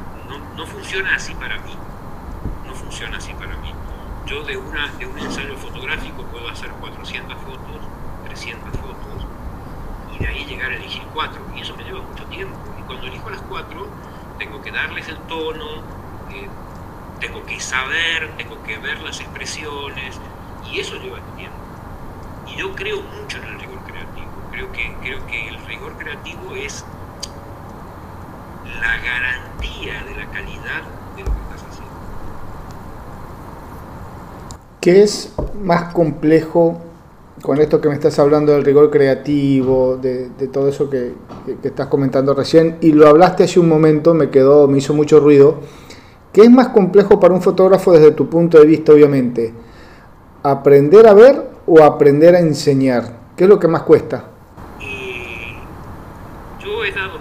[0.56, 1.72] no, funciona así para mí.
[2.66, 3.72] No funciona así para mí.
[4.26, 7.82] Yo de, una, de un ensayo fotográfico puedo hacer 400 fotos,
[8.24, 9.26] 300 fotos,
[10.12, 11.40] y de ahí llegar a elegir 4.
[11.54, 12.58] Y eso me lleva mucho tiempo.
[12.80, 13.86] Y cuando elijo las 4,
[14.38, 15.66] tengo que darles el tono,
[16.30, 16.48] eh,
[17.22, 20.18] tengo que saber, tengo que ver las expresiones,
[20.70, 21.56] y eso lleva tiempo.
[22.48, 23.78] Y yo creo mucho en el rigor
[24.50, 26.84] Creo que, creo que el rigor creativo es
[28.80, 30.82] la garantía de la calidad
[31.16, 31.92] de lo que estás haciendo.
[34.78, 36.82] ¿Qué es más complejo
[37.40, 41.14] con esto que me estás hablando del rigor creativo, de, todo eso que,
[41.62, 45.18] que, estás comentando recién, y lo hablaste hace un momento, me quedó, me hizo mucho
[45.18, 45.60] ruido.
[46.32, 49.52] ¿Qué es más complejo para un fotógrafo desde tu punto de vista, obviamente?
[50.42, 53.20] ¿Aprender a ver o aprender a enseñar?
[53.36, 54.32] ¿Qué es lo que más cuesta?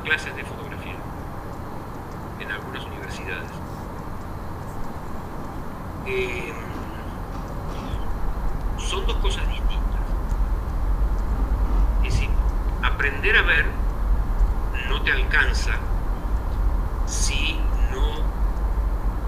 [0.04, 0.96] clases de fotografía
[2.40, 3.50] en algunas universidades.
[6.08, 6.54] Eh,
[8.78, 10.02] son dos cosas distintas.
[12.04, 12.30] Es decir,
[12.84, 13.66] aprender a ver
[14.90, 15.72] no te alcanza
[17.06, 17.60] si
[17.94, 18.26] no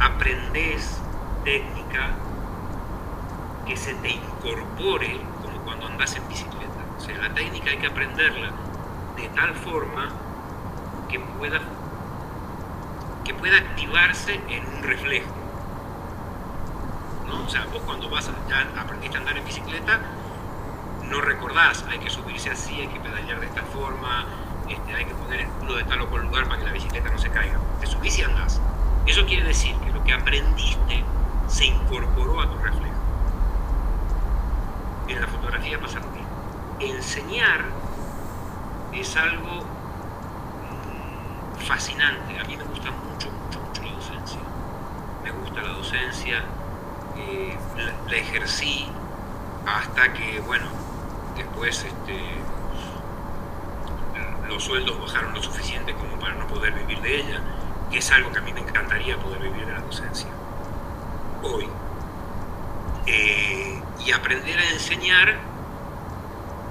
[0.06, 1.00] aprendes
[1.44, 2.10] técnica
[3.66, 6.68] que se te incorpore como cuando andas en bicicleta.
[6.98, 8.52] O sea, la técnica hay que aprenderla
[9.16, 10.10] de tal forma
[11.14, 11.62] que pueda,
[13.24, 15.32] que pueda activarse en un reflejo.
[17.34, 17.46] ¿No?
[17.46, 20.00] O sea, vos cuando vas a, ya aprendiste a andar en bicicleta,
[21.10, 24.26] no recordás, hay que subirse así, hay que pedalear de esta forma,
[24.70, 27.10] este, hay que poner el culo de tal o cual lugar para que la bicicleta
[27.10, 27.60] no se caiga.
[27.80, 28.62] Te subís y andás.
[29.06, 31.04] Eso quiere decir que lo que aprendiste
[31.48, 32.96] se incorporó a tu reflejo.
[35.08, 36.30] En la fotografía pasa lo mismo.
[36.80, 37.66] Enseñar
[38.94, 39.66] es algo
[41.60, 42.40] fascinante.
[42.40, 44.40] A mí me gusta mucho, mucho, mucho la docencia.
[45.24, 46.44] Me gusta la docencia,
[47.18, 47.58] eh,
[48.08, 48.88] la, ejercí
[49.66, 50.66] hasta que, bueno,
[51.36, 52.20] después este,
[54.48, 57.42] los sueldos bajaron lo suficiente como para no poder vivir de ella,
[57.92, 60.30] que es algo que a mí me encantaría poder vivir de la docencia.
[61.42, 61.68] Hoy.
[63.06, 65.36] Eh, y aprender a enseñar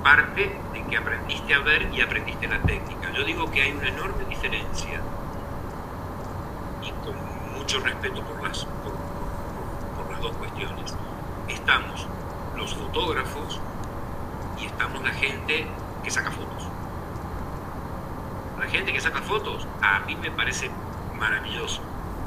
[0.02, 3.12] parte de que aprendiste a ver y aprendiste la técnica.
[3.12, 5.00] Yo digo que hay una enorme diferencia
[6.83, 7.14] y con
[7.57, 8.66] mucho respeto por las,
[10.37, 10.95] cuestiones.
[11.49, 12.07] Estamos
[12.57, 13.61] los fotógrafos
[14.61, 15.66] y estamos la gente
[16.03, 16.68] que saca fotos.
[18.59, 20.71] La gente que saca fotos, a mí me parece
[21.18, 21.81] maravilloso.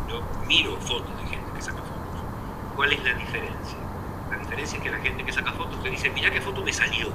[0.10, 2.22] Yo miro fotos de gente que saca fotos.
[2.76, 3.78] ¿Cuál es la diferencia?
[4.30, 6.74] La diferencia es que la gente que saca fotos te dice, mira qué foto me
[6.74, 7.10] salió.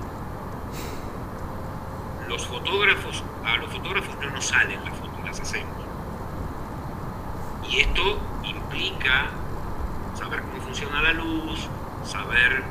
[2.29, 5.77] Los fotógrafos, a los fotógrafos no nos salen las fotos, las hacemos.
[7.69, 9.31] Y esto implica
[10.21, 11.67] saber cómo funciona la luz,
[12.05, 12.63] saber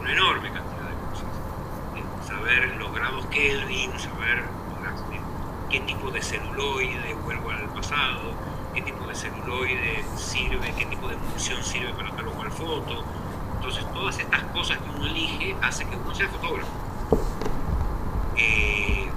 [0.00, 1.26] una enorme cantidad de cosas.
[1.96, 4.44] Eh, saber los grados Kelvin, saber
[5.68, 8.32] qué tipo de celuloide, vuelvo al pasado,
[8.72, 13.04] qué tipo de celuloide sirve, qué tipo de munición sirve para tal cual foto.
[13.56, 16.70] Entonces todas estas cosas que uno elige hace que uno sea fotógrafo.
[18.36, 19.08] Eh,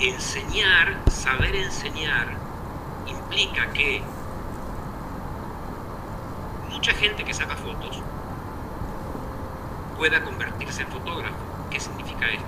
[0.00, 2.28] enseñar, saber enseñar,
[3.06, 4.02] implica que
[6.82, 8.02] mucha gente que saca fotos
[9.96, 11.36] pueda convertirse en fotógrafo.
[11.70, 12.44] ¿Qué significa esto?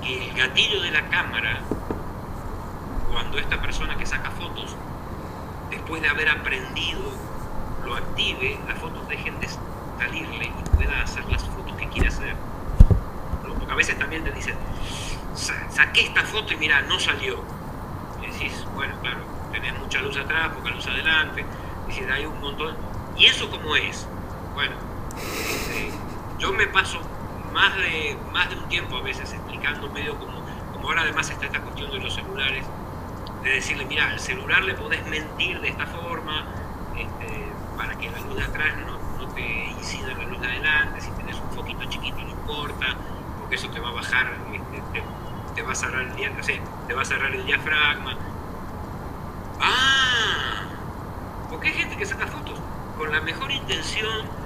[0.00, 1.60] Que el gatillo de la cámara,
[3.12, 4.74] cuando esta persona que saca fotos,
[5.68, 7.12] después de haber aprendido,
[7.84, 9.50] lo active, las fotos dejen de
[9.98, 12.36] salirle y pueda hacer las fotos que quiere hacer.
[13.46, 14.56] Porque a veces también te dicen,
[15.34, 17.44] saqué esta foto y mira, no salió.
[18.22, 19.18] Y decís, bueno, claro,
[19.52, 21.44] tenés mucha luz atrás, poca luz adelante,
[21.86, 22.87] decís, hay un montón.
[23.18, 24.06] ¿Y eso cómo es?
[24.54, 24.76] Bueno,
[25.16, 25.90] este,
[26.38, 27.00] yo me paso
[27.52, 30.40] más de, más de un tiempo a veces explicando medio como,
[30.72, 32.64] como ahora además está esta cuestión de los celulares,
[33.42, 36.46] de decirle, mira, al celular le podés mentir de esta forma,
[36.96, 41.00] este, para que la luz de atrás no, te incida en la luz de adelante,
[41.00, 42.96] si tenés un foquito chiquito no importa,
[43.40, 44.32] porque eso te va a bajar,
[44.72, 45.02] este,
[45.56, 46.14] te, va a cerrar el
[46.86, 48.16] te va a cerrar el diafragma.
[49.60, 50.62] Ah,
[51.50, 52.57] porque hay gente que saca fotos
[52.98, 54.38] con la mejor intención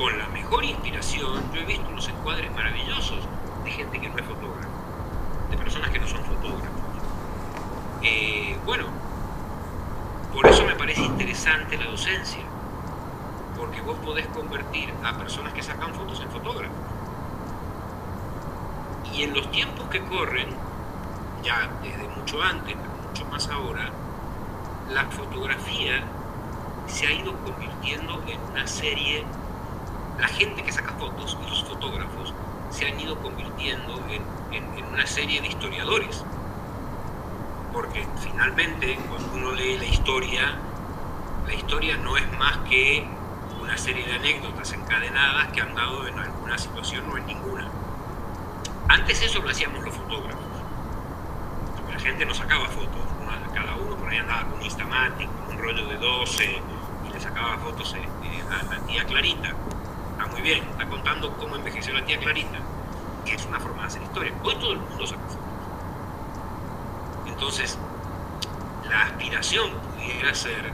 [0.00, 3.18] con la mejor inspiración, yo he visto unos encuadres maravillosos
[3.62, 4.70] de gente que no es fotógrafo,
[5.50, 6.70] de personas que no son fotógrafos.
[8.00, 8.86] Eh, bueno,
[10.32, 12.40] por eso me parece interesante la docencia,
[13.58, 16.78] porque vos podés convertir a personas que sacan fotos en fotógrafos.
[19.12, 20.48] Y en los tiempos que corren,
[21.42, 23.90] ya desde mucho antes, pero mucho más ahora,
[24.88, 26.04] la fotografía
[26.90, 29.24] se ha ido convirtiendo en una serie
[30.18, 32.34] la gente que saca fotos y los fotógrafos
[32.70, 34.22] se han ido convirtiendo en,
[34.92, 36.24] una serie de historiadores.
[37.72, 40.58] Porque finalmente, cuando uno lee la historia,
[41.46, 43.06] la historia no es más que
[43.62, 47.68] una serie de anécdotas encadenadas que han dado en alguna situación o en ninguna.
[48.88, 50.44] Antes eso lo hacíamos los fotógrafos.
[51.90, 53.00] La gente no sacaba fotos,
[53.54, 56.69] cada uno por ahí andaba con un Instamatic, con un rollo de 12 y
[57.20, 59.54] sacaba fotos este, a la tía Clarita
[60.30, 62.58] muy bien, está contando cómo envejeció la tía Clarita,
[63.24, 64.32] que es una forma de hacer historia.
[64.42, 65.38] Hoy todo el mundo saca fotos.
[67.26, 67.78] Entonces,
[68.88, 70.72] la aspiración pudiera ser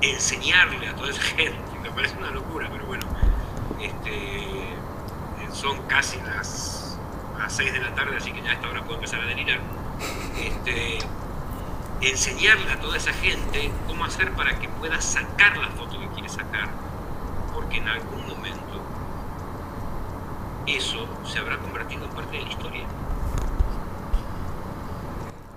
[0.00, 3.06] enseñarle a toda esa gente, me parece una locura, pero bueno,
[3.80, 4.46] este,
[5.52, 6.98] son casi las,
[7.38, 9.60] las 6 de la tarde, así que ya a esta hora puedo empezar a delirar.
[10.36, 10.98] Este,
[12.00, 16.28] enseñarle a toda esa gente cómo hacer para que pueda sacar la foto que quiere
[16.28, 16.68] sacar
[17.58, 18.80] porque en algún momento
[20.66, 22.82] eso se habrá convertido en parte de la historia.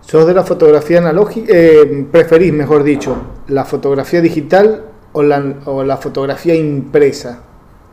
[0.02, 1.54] ¿Sos de la fotografía analógica?
[1.54, 7.44] Eh, ¿Preferís, mejor dicho, la fotografía digital o la, o la fotografía impresa?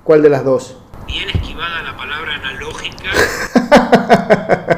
[0.04, 0.78] ¿Cuál de las dos?
[1.06, 3.10] Bien esquivada la palabra analógica.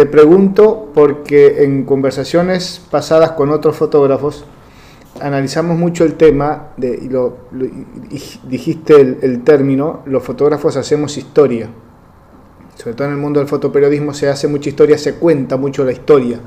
[0.00, 4.46] Te, pregunto porque en conversaciones pasadas con otros fotógrafos
[5.20, 7.36] analizamos mucho el tema, y, lo,
[8.48, 11.68] dijiste el, término, los fotógrafos hacemos historia.
[12.76, 15.92] Sobre todo en el mundo del fotoperiodismo se hace mucha historia, se cuenta mucho la
[15.92, 16.40] historia.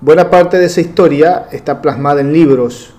[0.00, 2.94] Buena parte de esa historia está plasmada en libros,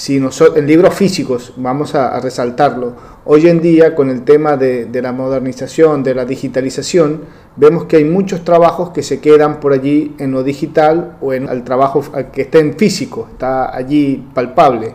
[0.00, 2.94] si nosotros, en libros físicos, vamos a, resaltarlo.
[3.26, 7.20] Hoy en día, con el tema de, la modernización, de la digitalización,
[7.56, 11.50] vemos que hay muchos trabajos que se quedan por allí en lo digital o en
[11.50, 14.94] el trabajo que está en físico, está allí palpable.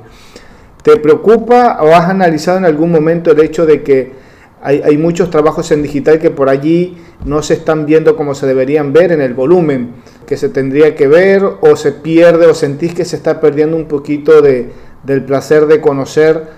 [0.82, 4.26] ¿Te preocupa o has analizado en algún momento el hecho de que
[4.64, 8.48] hay, hay muchos trabajos en digital que por allí no se están viendo como se
[8.48, 9.92] deberían ver en el volumen
[10.26, 13.86] que se tendría que ver o se pierde o sentís que se está perdiendo un
[13.86, 14.72] poquito de,
[15.06, 16.52] del placer de conocer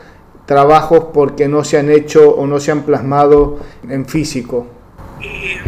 [0.45, 4.67] trabajos porque no se han hecho o no se han plasmado en físico?
[5.21, 5.59] Eh,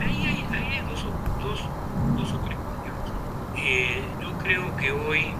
[0.00, 1.04] ahí, hay, dos,
[1.42, 1.68] dos,
[2.16, 3.02] dos, o tres cuestiones.
[3.56, 5.32] Eh, yo creo que hoy,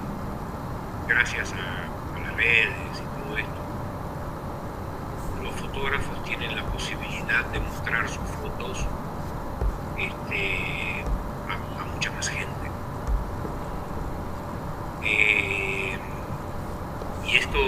[1.07, 3.61] gracias a, a las redes y todo esto,
[5.45, 8.85] los fotógrafos tienen la posibilidad de mostrar sus fotos
[9.97, 11.05] este,
[11.49, 12.51] a, a mucha más gente.
[15.03, 15.99] Eh,
[17.31, 17.59] y esto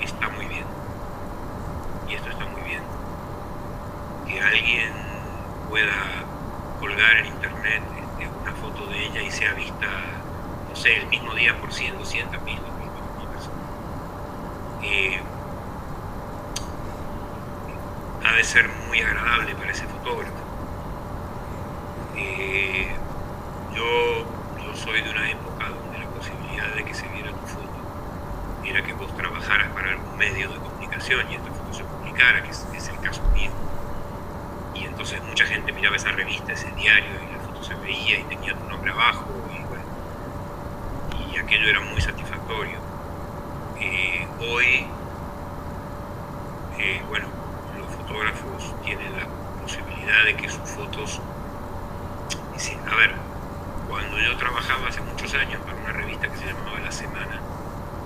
[0.00, 0.64] está muy bien.
[2.08, 2.82] Y esto está muy bien.
[4.26, 4.92] Que alguien
[5.68, 6.24] pueda
[6.80, 9.86] colgar en internet este, una foto de ella y sea vista,
[10.68, 13.60] no sé, el mismo día por 100, 200 mil, 200 mil personas.
[14.82, 15.20] Eh,
[18.26, 20.34] ha de ser muy agradable para ese fotógrafo.
[22.16, 22.88] Eh,
[23.74, 23.84] yo,
[24.64, 27.70] yo soy de una época donde la posibilidad de que se viera tu foto
[28.64, 32.50] era que vos trabajaras para algún medio de comunicación y esta foto se publicara, que
[32.50, 33.50] es, es, el caso mío.
[34.74, 38.24] Y entonces mucha gente miraba esa revista, ese diario, y la foto se veía y
[38.24, 39.84] tenía tu nombre abajo, y bueno,
[41.32, 42.78] y aquello era muy satisfactorio.
[43.80, 44.86] Eh, hoy,
[46.78, 47.26] eh, bueno,
[47.78, 49.26] los fotógrafos tienen la
[49.62, 51.20] posibilidad de que sus fotos,
[52.90, 53.14] a ver,
[53.88, 57.40] cuando yo trabajaba hace muchos años para una revista que se llamaba La Semana,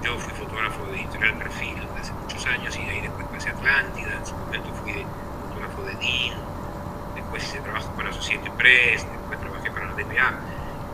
[0.04, 3.52] yo fui fotógrafo de Editorial Perfil hace muchos años y de ahí después pasé a
[3.52, 5.06] Atlántida, en su momento fui de,
[5.48, 6.34] fotógrafo de DIN,
[7.14, 10.34] después hice trabajo para Society Press, después trabajé para la DPA.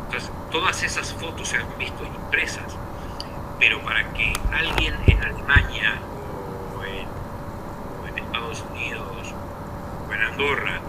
[0.07, 2.77] Entonces, todas esas fotos se han visto impresas,
[3.59, 4.33] pero para que
[4.71, 6.01] alguien en Alemania
[6.77, 7.07] o en,
[8.03, 9.35] o en Estados Unidos
[10.09, 10.81] o en Andorra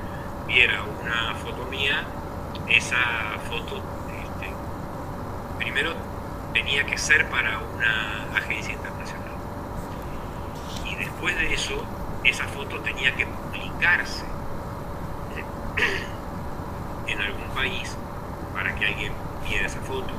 [0.48, 2.04] viera una foto mía,
[2.68, 3.82] esa foto,
[4.22, 4.54] este,
[5.58, 5.94] primero
[6.54, 9.32] tenía que ser para una agencia internacional.
[10.86, 11.84] Y después de eso,
[12.24, 14.26] esa foto tenía que publicarse
[17.08, 17.96] en algún país
[18.54, 19.14] para que alguien
[19.48, 20.12] viera esa foto.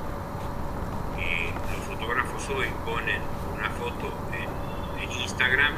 [1.18, 3.20] Eh, los fotógrafos hoy ponen
[3.62, 5.74] una foto en, Instagram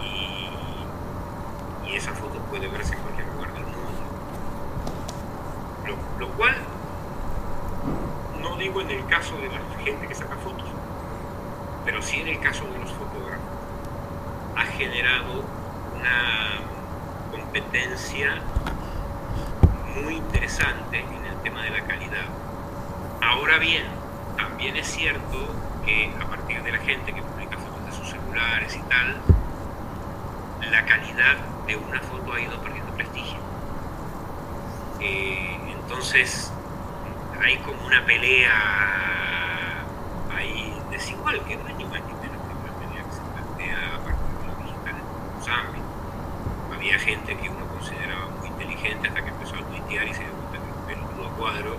[0.00, 0.48] y,
[1.88, 4.02] y, esa foto puede verse en cualquier lugar del mundo.
[5.86, 6.56] Lo, lo cual
[8.40, 10.68] no digo en el caso de la gente que saca fotos,
[11.84, 13.44] pero sí en el caso de los fotógrafos,
[14.56, 15.44] ha generado
[15.94, 16.60] una
[17.30, 18.42] competencia
[20.02, 22.26] muy interesante en el tema de la calidad.
[23.20, 23.84] Ahora bien,
[24.36, 25.68] también es cierto
[26.20, 29.16] a partir de la gente que publica fotos de sus celulares y tal,
[30.70, 31.36] la calidad
[31.66, 33.38] de una foto ha ido perdiendo prestigio.
[35.00, 36.52] Eh, entonces,
[37.42, 39.84] hay como una pelea
[40.34, 43.94] ahí desigual, que no es ni más ni menos que una pelea que se plantea
[43.94, 45.88] a partir de los digitales en los ámbitos.
[46.74, 50.32] Había gente que uno consideraba muy inteligente hasta que empezó a tuitear y se dio
[50.32, 51.76] cuenta que era un pelotudo cuadro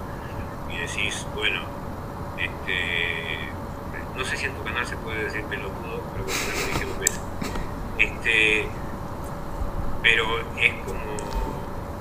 [0.72, 1.62] y decís, bueno,
[2.38, 3.50] este,
[4.16, 6.86] no sé si en tu canal se puede decir pelotudo, pero bueno, ya lo dije
[6.86, 7.22] dos veces.
[7.98, 8.68] Este,
[10.02, 11.18] pero es como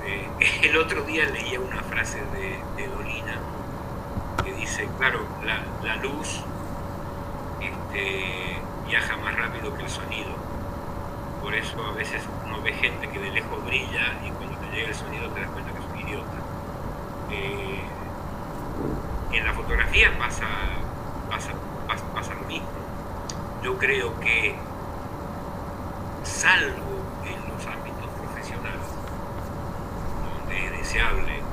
[0.05, 0.27] eh,
[0.63, 3.35] el otro día leía una de, Dolina
[4.43, 6.41] que dice, claro, la, la luz
[7.61, 10.31] este, viaja más rápido que el sonido.
[11.41, 14.87] Por eso a veces uno ve gente que de lejos brilla y cuando te llega
[14.87, 16.37] el sonido te das cuenta que es un idiota.
[17.31, 17.81] Eh,
[19.31, 20.47] en la fotografía pasa,
[21.29, 21.51] pasa,
[21.87, 22.67] pasa, pasa lo mismo.
[23.63, 24.55] Yo creo que,
[26.23, 28.87] salvo en los ámbitos profesionales,
[30.23, 31.43] donde es deseable eh,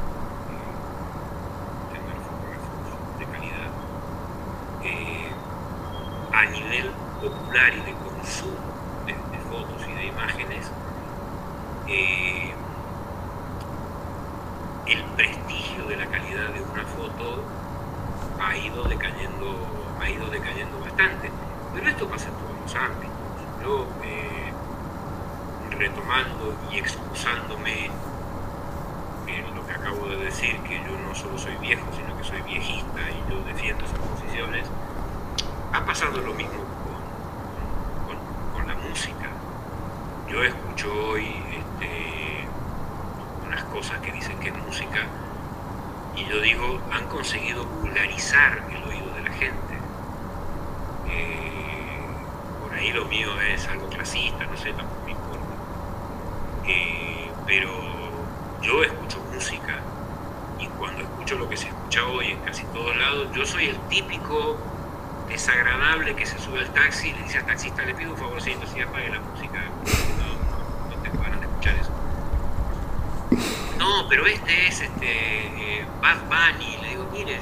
[1.92, 3.70] tener fotógrafos de calidad,
[4.84, 5.28] eh,
[6.32, 6.90] a nivel
[7.56, 8.56] popular y de consumo
[9.06, 10.70] de, de fotos y de imágenes,
[11.88, 12.52] eh,
[14.86, 17.44] el prestigio de la calidad de una foto
[18.40, 19.56] ha ido decayendo,
[20.00, 21.30] ha ido decayendo bastante.
[21.74, 23.16] Pero esto pasa en todos los ámbitos.
[23.62, 24.52] Yo, eh,
[25.78, 27.90] retomando y excusándome
[29.26, 32.42] en lo que acabo de decir, que yo no solo soy viejo, sino que soy
[32.42, 34.66] viejista y yo defiendo esas posiciones,
[35.72, 36.64] ha pasado lo mismo
[38.06, 38.16] con,
[38.54, 39.28] con, la música.
[40.28, 42.46] Yo escucho hoy este,
[43.46, 45.06] unas cosas que dicen que es música
[46.16, 49.74] y yo digo, han conseguido popularizar el oído de la gente.
[51.10, 52.00] Eh,
[52.62, 55.54] por ahí lo mío es algo clasista, no sé, tampoco me importa.
[56.66, 57.70] Eh, pero
[58.62, 59.78] yo escucho música
[60.58, 63.78] y cuando escucho lo que se escucha hoy en casi todos lados, yo soy el
[63.88, 64.56] típico
[65.28, 68.66] desagradable que se sube al taxi y le dice al taxista, le pido un favorcito
[68.66, 69.60] si apague la música,
[70.18, 71.90] no, no, tengo ganas de escuchar eso.
[73.78, 77.40] No, pero este es este eh, Bad Bunny, le digo, mire,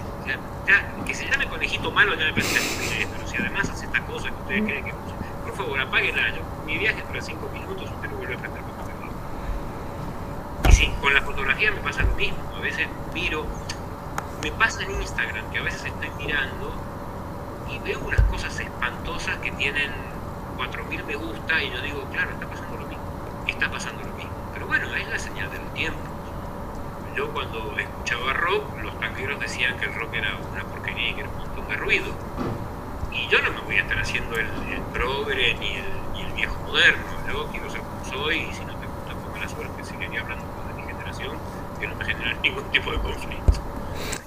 [1.05, 4.37] que se llame conejito malo ya me parece pero si además hace esta cosa que
[4.37, 4.95] ustedes creen que
[5.45, 8.63] por favor apáguela, yo, mi viaje dura cinco minutos, usted no vuelve a prender
[10.67, 13.45] Y sí, con la fotografía me pasa lo mismo, a veces miro,
[14.43, 16.73] me pasa en Instagram que a veces estoy mirando
[17.71, 19.93] y veo unas cosas espantosas que tienen
[20.57, 23.05] 4.000 me gusta y yo digo, claro, está pasando lo mismo,
[23.47, 24.33] está pasando lo mismo.
[24.55, 26.14] Pero bueno, es la señal del tiempo.
[27.17, 31.21] Yo cuando escuchaba rock, los tanqueros decían que el rock era una porquería y que
[31.21, 32.07] era un montón de ruido.
[33.13, 34.49] Y yo no me voy a estar haciendo el,
[34.93, 37.05] progre ni el, viejo moderno.
[37.29, 39.85] Yo quiero ser como soy y si no te gusta, pues la suerte.
[39.85, 41.37] Seguiría hablando de mi generación
[41.79, 43.61] que no me genera ningún tipo de conflicto.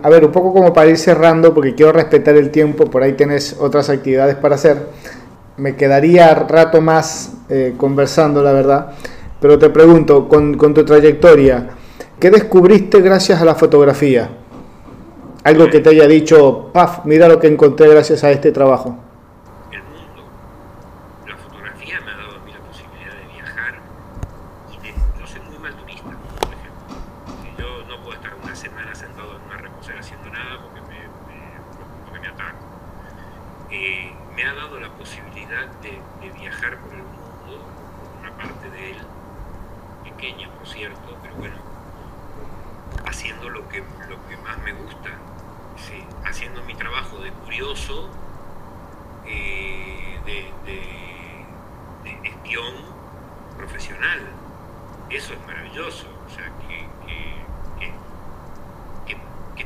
[0.01, 3.13] A ver, un poco como para ir cerrando, porque quiero respetar el tiempo, por ahí
[3.13, 4.88] tenés otras actividades para hacer.
[5.57, 8.93] Me quedaría rato más eh, conversando, la verdad.
[9.41, 11.76] Pero te pregunto, con, con, tu trayectoria,
[12.20, 14.30] ¿qué descubriste gracias a la fotografía?
[15.43, 18.97] Algo que te haya dicho, paf, mira lo que encontré gracias a este trabajo.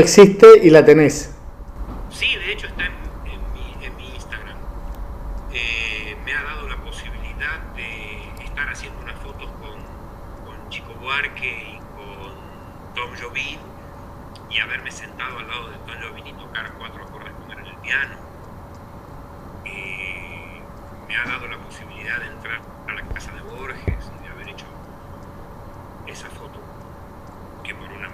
[0.00, 1.32] existe y la tenés.
[2.10, 2.92] Sí, de hecho está en,
[3.96, 4.56] mi, Instagram.
[5.52, 9.80] Eh, me ha dado la posibilidad de estar haciendo unas fotos con,
[10.68, 13.58] Chico Buarque y con Tom Jobim
[14.50, 17.66] y haberme sentado al lado de Tom Jobim y tocar cuatro acordes con él en
[17.66, 18.16] el piano.
[19.64, 20.60] Eh,
[21.08, 24.48] me ha dado la posibilidad de entrar a la casa de Borges y de haber
[24.48, 24.66] hecho
[26.06, 26.60] esa foto
[27.64, 28.10] que por una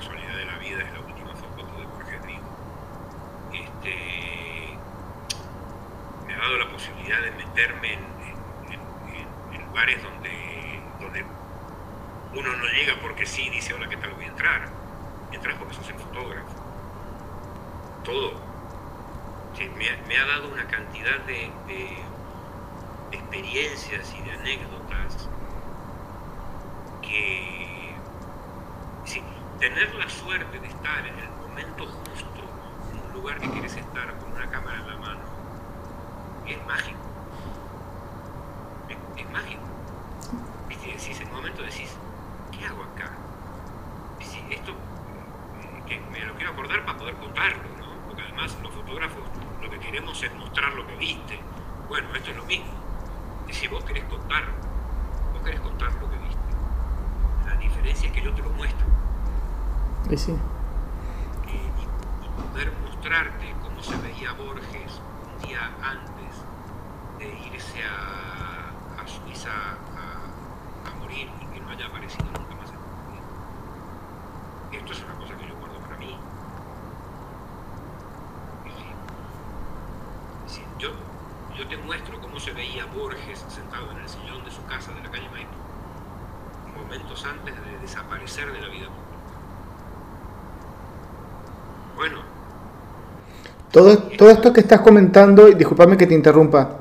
[0.00, 2.48] casualidad de la vida es la última foto de Jorge Rigo.
[3.52, 4.78] Este,
[6.26, 11.24] me ha dado la posibilidad de meterme en, lugares donde, donde
[12.34, 14.68] uno no llega porque sí, dice, hola, ¿qué tal voy a entrar?
[15.32, 16.48] Entras porque sos el fotógrafo.
[18.04, 18.40] Todo.
[19.76, 21.98] me, ha dado una cantidad de, de
[23.12, 25.28] experiencias y de anécdotas
[27.02, 27.60] que
[29.60, 32.40] tener la suerte de estar en el momento justo,
[32.92, 35.20] en un lugar que quieres estar con una cámara en la mano,
[36.46, 36.98] es mágico.
[38.88, 39.60] Es, mágico.
[40.70, 41.94] Y decís, en un momento decís,
[42.50, 43.10] ¿qué hago acá?
[44.50, 44.72] Esto,
[45.88, 48.06] eh, me lo quiero acordar para poder contarlo, ¿no?
[48.06, 49.22] Porque además los fotógrafos
[49.60, 51.38] lo que queremos es mostrar lo que viste.
[51.86, 52.72] Bueno, esto es lo mismo.
[53.50, 54.44] Si vos querés contar,
[55.34, 56.40] vos querés contar lo que viste.
[57.46, 58.86] La diferencia es que yo te lo muestro.
[61.46, 61.70] Y
[62.52, 66.42] poder mostrarte cómo se veía Borges un día antes
[67.20, 72.80] de irse a, a Suiza a, morir y que no haya aparecido nunca más en.
[74.80, 76.16] Esto es una cosa que yo guardo para mí.
[80.78, 80.90] Yo,
[81.56, 85.02] yo te muestro cómo se veía Borges sentado en el sillón de su casa de
[85.02, 85.54] la calle Maipú,
[86.74, 89.10] momentos antes de desaparecer de la vida pública.
[92.00, 92.22] Bueno,
[93.70, 96.78] Todo, todo esto que estás comentando, y discúlpame que te interrumpa,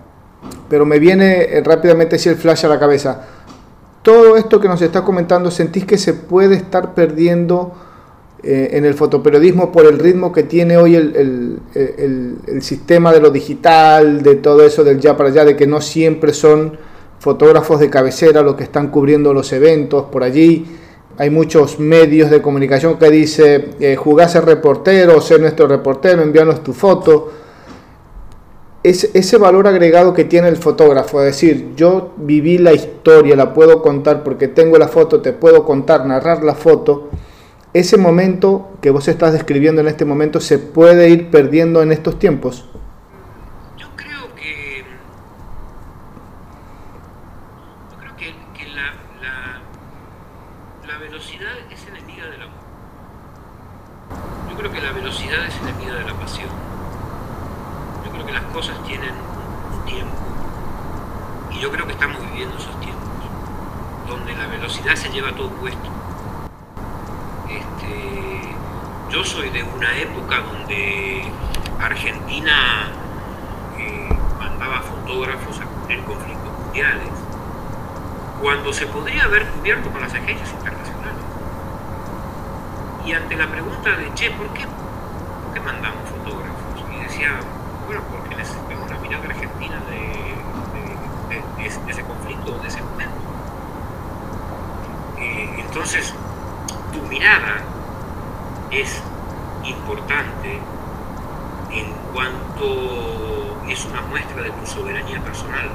[0.69, 3.21] pero me viene eh, rápidamente así el flash a la cabeza.
[4.01, 7.73] Todo esto que nos estás comentando, ¿sentís que se puede estar perdiendo
[8.41, 13.11] eh, en el fotoperiodismo por el ritmo que tiene hoy el, el- el- el sistema
[13.11, 16.77] de lo digital, de todo eso del ya para allá, de que no siempre son
[17.19, 20.65] fotógrafos de cabecera los que están cubriendo los eventos por allí?
[21.19, 23.97] Hay muchos medios de comunicación que dice, eh,
[24.27, 27.31] ser reportero, sé nuestro reportero, envíanos tu foto.
[28.81, 33.81] Ese valor agregado que tiene el fotógrafo, es decir, yo viví la historia, la puedo
[33.81, 37.09] contar porque tengo la foto, te puedo contar, narrar la foto,
[37.73, 42.17] ese momento que vos estás describiendo en este momento se puede ir perdiendo en estos
[42.17, 42.69] tiempos.
[43.77, 44.85] Yo creo que.
[47.91, 52.59] Yo creo que, que la, la, la velocidad es enemiga del amor.
[54.49, 56.49] Yo creo que la velocidad es enemiga de la pasión.
[58.03, 60.15] Yo creo que las cosas tienen un tiempo.
[61.51, 63.03] Y yo creo que estamos viviendo esos tiempos.
[64.07, 65.87] Donde la velocidad se lleva todo puesto.
[67.49, 68.41] Este,
[69.09, 71.23] yo soy de una época donde
[71.79, 72.89] Argentina
[73.77, 77.09] eh, mandaba fotógrafos a cubrir conflictos mundiales,
[78.39, 81.23] cuando se podría haber cubierto con las agencias internacionales.
[83.05, 86.85] Y ante la pregunta de, che, ¿por qué, por qué mandamos fotógrafos?
[86.95, 87.31] Y decía,
[87.87, 89.97] bueno, porque necesitamos la mirada argentina de,
[90.77, 93.15] de- de- de ese- de ese conflicto, de ese momento.
[95.17, 96.13] Eh, entonces,
[96.93, 97.61] tu mirada
[98.71, 99.01] es
[99.63, 100.59] importante
[101.71, 105.69] en cuanto es una muestra de tu soberanía personal.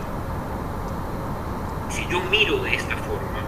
[1.90, 3.40] Si yo miro de esta forma,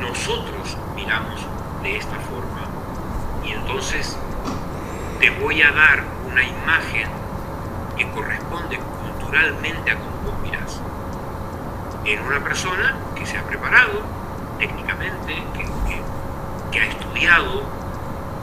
[0.00, 1.40] nosotros miramos
[1.82, 2.66] de esta forma
[3.44, 4.16] y entonces
[5.20, 7.08] te voy a dar una imagen
[7.96, 10.80] que corresponde culturalmente a cómo vos mirás.
[12.04, 14.00] En una persona que se ha preparado
[14.58, 16.02] técnicamente, que, que-
[16.70, 17.62] que ha estudiado,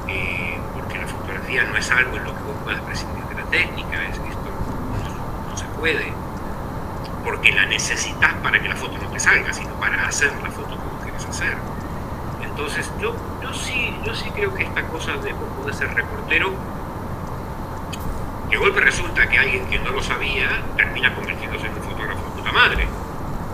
[0.08, 3.44] eh, porque la fotografía no es algo en lo que vos puedas prescindir de la
[3.50, 4.50] técnica, es, esto
[5.46, 6.12] no, no se puede,
[7.24, 10.70] porque la necesitas para que la foto no te salga, sino para hacer la foto
[10.70, 11.58] que vos querés hacer.
[12.44, 16.52] Entonces, yo, yo, sí, yo sí creo que esta cosa de podés ser reportero,
[18.50, 22.22] que de golpe resulta que alguien que no lo sabía termina convirtiéndose en un fotógrafo
[22.24, 22.88] de puta madre,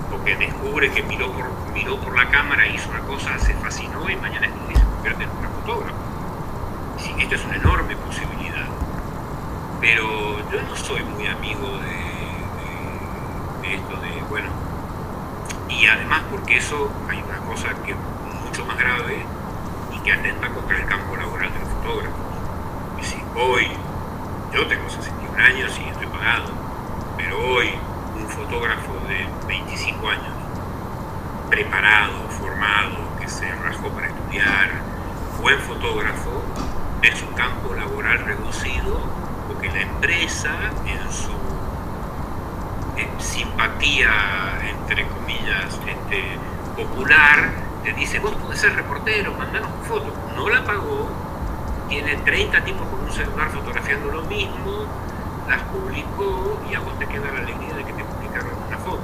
[0.09, 4.15] porque descubre que miró por, miró por la cámara, hizo una cosa, se fascinó y
[4.17, 5.95] mañana es y se convierte en un fotógrafo.
[6.97, 8.67] Sí, esta es una enorme posibilidad.
[9.79, 14.49] Pero yo no soy muy amigo de- de esto de, bueno,
[15.81, 17.97] y además porque eso hay una cosa que es
[18.45, 19.25] mucho más grave
[19.91, 22.21] y que atenta contra el campo laboral de los fotógrafos.
[23.33, 23.67] Hoy,
[24.53, 26.51] yo tengo 61 años y estoy pagado,
[27.17, 27.69] pero hoy
[28.15, 30.33] un fotógrafo de 25 años,
[31.49, 34.69] preparado, formado, que se rajó para estudiar,
[35.41, 36.43] buen fotógrafo,
[37.01, 38.99] es un campo laboral reducido
[39.47, 40.53] porque la empresa
[40.85, 41.40] en su
[43.01, 46.37] eh, simpatía, entre comillas, este,
[46.75, 47.49] popular,
[47.83, 50.13] te dice, vos podés ser reportero, mandanos tu foto.
[50.35, 51.09] No la pagó,
[51.89, 54.85] tiene 30 tipos con un celular fotografiando lo mismo,
[55.47, 59.01] las publicó y a vos te queda la alegría de que te publicaron una foto.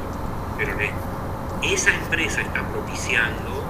[0.57, 0.93] Pero ne-
[1.61, 3.63] esa empresa está propiciando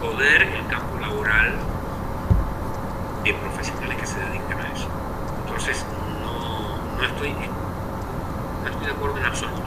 [0.00, 1.54] joder el campo laboral
[3.24, 4.88] de profesionales que se dedican a eso.
[5.44, 5.84] Entonces,
[6.22, 7.34] no, no, estoy,
[8.86, 9.62] estoy de acuerdo en absoluto.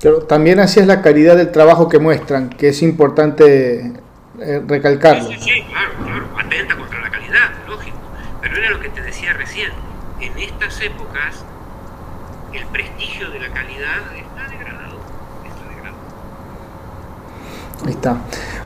[0.00, 3.92] Pero también así es la calidad del trabajo que muestran, que es importante
[4.40, 5.28] eh, recalcarlo.
[5.28, 7.98] Sí, sí, sí, claro, claro, atenta contra la calidad, lógico.
[8.40, 9.70] Pero era lo que te decía recién.
[10.20, 11.44] En estas épocas,
[12.52, 14.98] el prestigio de la calidad está degradado.
[15.44, 15.96] Está degradado.
[17.84, 18.16] Ahí está.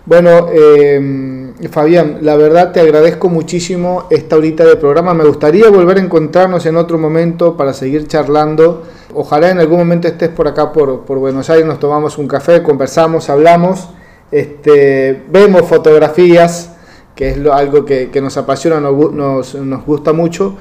[0.06, 5.14] Bueno, eh, Fabián, la verdad te agradezco muchísimo esta horita de programa.
[5.14, 8.82] Me gustaría volver a encontrarnos en otro momento para seguir charlando.
[9.14, 13.30] Ojalá en algún momento estés por acá, por, Buenos Aires, nos tomamos un café, conversamos,
[13.30, 13.88] hablamos,
[14.30, 16.70] este, vemos fotografías
[17.14, 20.56] que es algo que, nos apasiona, nos, nos, gusta mucho.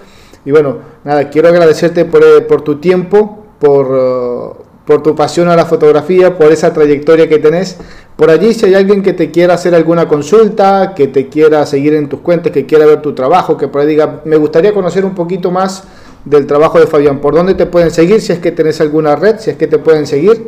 [0.46, 5.56] Y bueno, nada, quiero agradecerte por, eh, por tu tiempo, por, por tu pasión a
[5.56, 7.78] la fotografía, por esa trayectoria que tenés.
[8.18, 11.94] Por allí, si hay alguien que te quiera hacer alguna consulta, que te quiera seguir
[11.94, 15.06] en tus cuentas, que quiera ver tu trabajo, que por ahí diga, me gustaría conocer
[15.06, 15.84] un poquito más
[16.26, 18.22] del trabajo de Fabián, ¿por dónde te pueden seguir?
[18.22, 20.48] Si es que tenés alguna red, si es que te pueden seguir.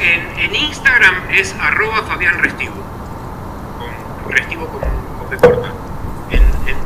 [0.00, 2.74] En, Instagram es arroba Fabián Restivo,
[3.78, 5.72] con Restivo con, corta.
[6.30, 6.42] En,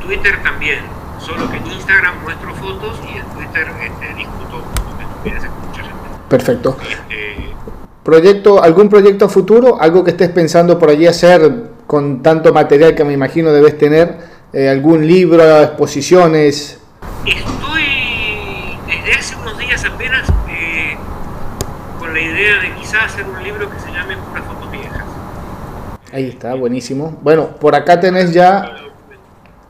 [0.06, 0.78] Twitter también,
[1.18, 5.42] solo que en Instagram muestro fotos y en Twitter este, discuto lo que tú quieres
[6.28, 6.76] Perfecto.
[8.02, 9.80] ¿Proyecto, ¿Algún proyecto futuro?
[9.80, 14.18] ¿Algo que estés pensando por allí hacer con tanto material que me imagino debes tener?
[14.52, 16.80] Eh, ¿Algún libro, exposiciones?
[17.26, 20.96] Estoy desde hace unos días apenas eh,
[21.98, 25.04] con la idea de quizás hacer un libro que se llame Puras fotos viejas.
[26.12, 27.18] Ahí está, buenísimo.
[27.22, 28.85] Bueno, por acá tenés ya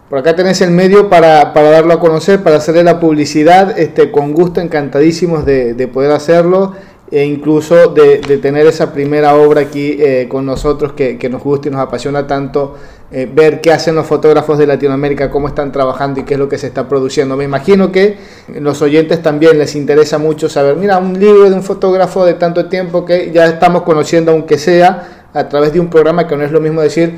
[0.08, 4.10] por acá tenés el medio para, para, darlo a conocer, para hacerle la publicidad, este,
[4.10, 6.74] con gusto, encantadísimos de, de poder hacerlo
[7.10, 11.42] e incluso de, de, tener esa primera obra aquí eh, con nosotros que, que, nos
[11.42, 12.76] gusta y nos apasiona tanto
[13.12, 16.48] eh, ver qué hacen los fotógrafos de Latinoamérica, cómo están trabajando y qué es lo
[16.48, 17.36] que se está produciendo.
[17.36, 18.18] Me imagino que
[18.60, 22.66] los oyentes también les interesa mucho saber, mira, un libro de un fotógrafo de tanto
[22.66, 26.50] tiempo que ya estamos conociendo, aunque sea a través de un programa que no es
[26.50, 27.14] lo mismo decir,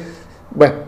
[0.51, 0.88] bueno,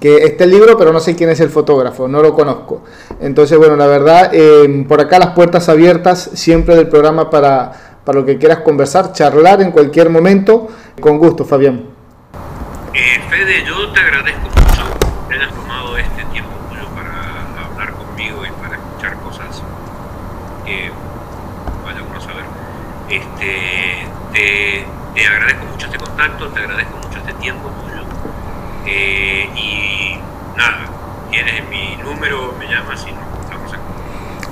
[0.00, 2.84] que este libro, pero no sé quién es el fotógrafo, no lo conozco.
[3.20, 7.72] Entonces, bueno, la verdad, eh, por acá las puertas abiertas siempre del programa para,
[8.04, 10.68] para lo que quieras conversar, charlar en cualquier momento.
[11.00, 11.84] Con gusto, Fabián.
[12.94, 14.82] Eh, Fede, yo te agradezco mucho
[15.28, 19.62] que hayas tomado este tiempo tuyo para hablar conmigo y para escuchar cosas
[20.64, 20.90] que
[21.84, 22.44] vaya uno a saber.
[23.08, 27.97] Este, te, te agradezco mucho este contacto, te agradezco mucho este tiempo tuyo
[28.90, 30.18] eh, y
[30.56, 30.86] nada,
[31.30, 33.82] tienes mi número, me llamas y nos estamos aquí.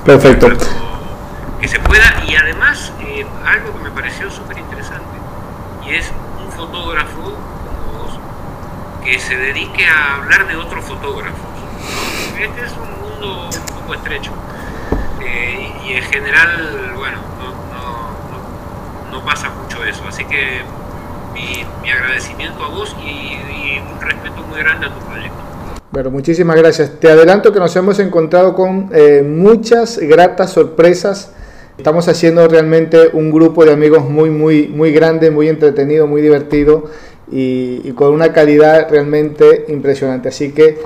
[0.05, 0.49] Perfecto.
[1.59, 5.17] Que se pueda, y además eh, algo que me pareció súper interesante,
[5.85, 8.19] y es un fotógrafo como vos
[9.03, 11.39] que se dedique a hablar de otros fotógrafos.
[12.39, 14.31] Este es un mundo un poco estrecho.
[15.19, 20.07] Eh, y, en general, bueno, no, no, no pasa mucho eso.
[20.07, 20.61] Así que
[21.37, 25.37] mi, agradecimiento a vos y, un respeto muy grande a tu proyecto.
[25.91, 26.99] Bueno, muchísimas gracias.
[26.99, 31.31] Te adelanto que nos hemos encontrado con eh, muchas gratas sorpresas.
[31.77, 36.85] Estamos haciendo realmente un grupo de amigos muy, muy, muy grande, muy entretenido, muy divertido
[37.31, 40.29] y, y con una calidad realmente impresionante.
[40.29, 40.79] Así que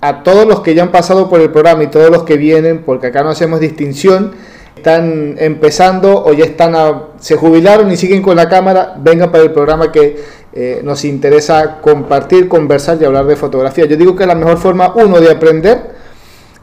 [0.00, 2.82] a todos los que ya han pasado por el programa y todos los que vienen,
[2.84, 4.32] porque acá no hacemos distinción,
[4.76, 6.74] están empezando o ya están
[7.20, 10.16] se jubilaron y siguen con la cámara, vengan para el programa que
[10.52, 13.84] eh, nos interesa compartir, conversar y hablar de fotografía.
[13.86, 15.90] Yo digo que es la mejor forma, uno, de aprender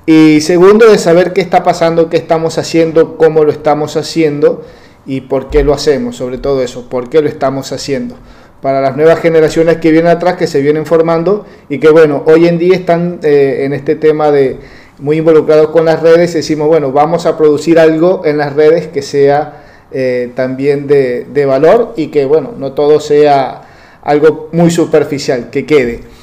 [0.06, 4.64] y segundo, de saber qué está pasando, qué estamos haciendo, cómo lo estamos haciendo
[5.06, 8.16] y por qué lo hacemos, sobre todo eso, por qué lo estamos haciendo.
[8.62, 12.48] Para las nuevas generaciones que vienen atrás, que se vienen formando y que bueno, hoy
[12.48, 14.60] en día están eh, en este tema de
[14.98, 19.02] muy involucrados con las redes, decimos, bueno, vamos a producir algo en las redes que
[19.02, 23.62] sea eh, también de, de, valor y que, bueno, no todo sea
[24.02, 26.16] algo muy superficial, que quede.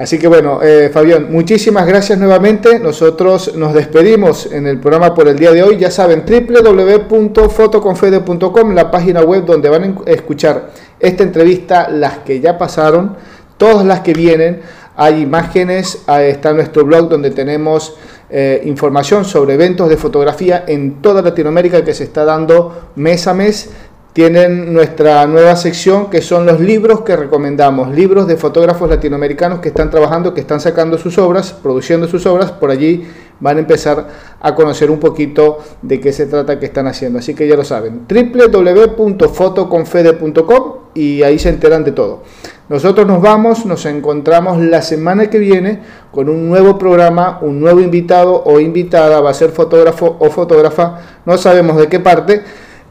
[0.00, 2.78] Así que bueno, eh, Fabián, muchísimas gracias nuevamente.
[2.78, 5.76] Nosotros nos despedimos en el programa por el día de hoy.
[5.76, 12.56] Ya saben, www.fotoconfede.com, la página web donde van a escuchar esta entrevista, las que ya
[12.56, 13.14] pasaron,
[13.58, 14.62] todas las que vienen
[14.96, 17.94] hay imágenes, está nuestro blog donde tenemos
[18.32, 23.34] eh, información sobre eventos de fotografía en toda Latinoamérica que se está dando mes a
[23.34, 23.70] mes.
[24.12, 29.68] Tienen nuestra nueva sección que son los libros que recomendamos, libros de fotógrafos latinoamericanos que
[29.68, 33.06] están trabajando, que están sacando sus obras, produciendo sus obras, por allí
[33.38, 34.08] van a empezar
[34.40, 37.20] a conocer un poquito de qué se trata que están haciendo.
[37.20, 42.24] Así que ya lo saben, www.fotoconfede.com y ahí se enteran de todo.
[42.70, 45.80] Nosotros nos vamos, nos encontramos la semana que viene
[46.12, 51.00] con un nuevo programa, un nuevo invitado o invitada, va a ser fotógrafo o fotógrafa,
[51.26, 52.42] no sabemos de qué parte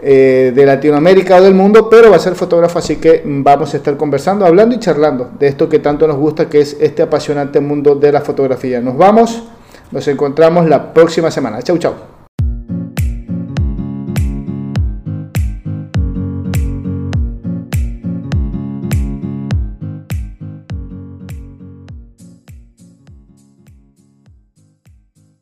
[0.02, 3.78] eh, de Latinoamérica o del mundo, pero va a ser fotógrafo, así que vamos a
[3.78, 7.62] estar conversando, hablando y charlando de esto que tanto nos gusta, que es este apasionante
[7.62, 8.82] mundo de la fotografía.
[8.82, 9.44] Nos vamos,
[9.92, 11.62] nos encontramos la próxima semana.
[11.62, 12.19] Chau, chau.